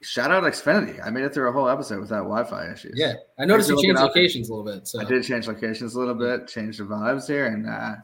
[0.00, 1.04] shout out Xfinity.
[1.04, 2.94] I made it through a whole episode without Wi-Fi issues.
[2.96, 3.14] yeah.
[3.38, 4.86] I noticed you changed locations a little bit.
[4.88, 7.94] So I did change locations a little bit, change the vibes here, and uh,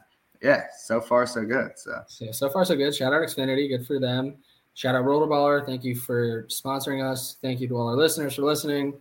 [0.41, 1.71] yeah, so far so good.
[1.75, 2.95] So So, so far, so good.
[2.95, 3.69] Shout out Xfinity.
[3.69, 4.37] Good for them.
[4.73, 5.65] Shout out Rollerballer.
[5.65, 7.35] Thank you for sponsoring us.
[7.41, 8.93] Thank you to all our listeners for listening.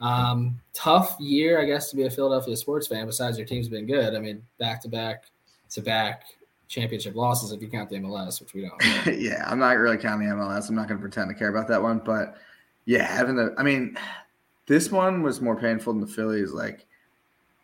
[0.00, 3.06] Um, tough year, I guess, to be a Philadelphia sports fan.
[3.06, 4.14] Besides, your team's been good.
[4.14, 5.24] I mean, back to back
[5.70, 6.24] to back
[6.72, 9.06] championship losses if you count the MLS, which we don't.
[9.20, 10.70] yeah, I'm not really counting the MLS.
[10.70, 12.36] I'm not going to pretend to care about that one, but
[12.86, 13.98] yeah, having the, I mean,
[14.66, 16.52] this one was more painful than the Phillies.
[16.52, 16.86] Like,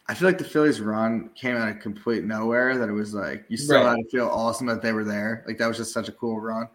[0.08, 2.76] I feel like the Phillies run came out of complete nowhere.
[2.76, 3.96] That it was like you still Right.
[3.96, 5.42] had to feel awesome that they were there.
[5.46, 6.68] Like that was just such a cool run.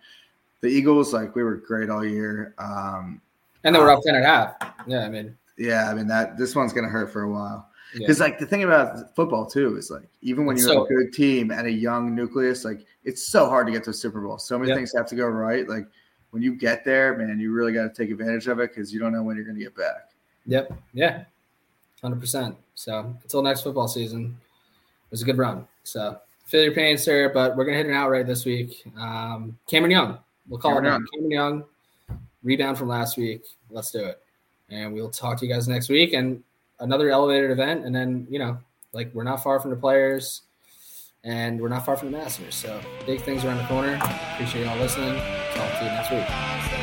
[0.62, 2.56] The Eagles, like we were great all year.
[2.58, 3.22] Um,
[3.64, 4.56] And then we're up 10 and a half.
[4.88, 7.70] Yeah, I mean, yeah, I mean that this one's gonna hurt for a while.
[7.94, 8.00] Yeah.
[8.00, 10.88] Because like the thing about football too is like even when you have so- a
[10.88, 14.22] good team and a young nucleus, like it's so hard to get to a Super
[14.22, 14.38] Bowl.
[14.38, 15.68] So many things have to go right.
[15.68, 15.86] Like
[16.32, 19.00] when you get there, man, you really got to take advantage of it because you
[19.00, 20.10] don't know when you're going to get back.
[20.46, 20.74] Yep.
[20.94, 21.24] Yeah.
[22.02, 22.58] Hundred percent.
[22.76, 24.38] So until next football season,
[25.06, 25.68] it was a good run.
[25.84, 28.84] So feel your pain, sir, but we're gonna hit an outright this week.
[28.98, 30.18] Um, Cameron Young.
[30.50, 31.06] We'll call Cameron it now.
[31.14, 31.64] Cameron Young.
[32.44, 33.44] Rebound from last week.
[33.70, 34.22] Let's do it.
[34.70, 36.44] And we'll talk to you guys next week and
[36.84, 37.86] another elevated event.
[37.86, 38.60] And then, you know,
[38.92, 40.44] like we're not far from the players.
[41.24, 42.54] and we're not far from the Masters.
[42.54, 43.98] So big things around the corner.
[44.34, 45.16] Appreciate y'all listening.
[45.56, 46.83] Talk to you next week.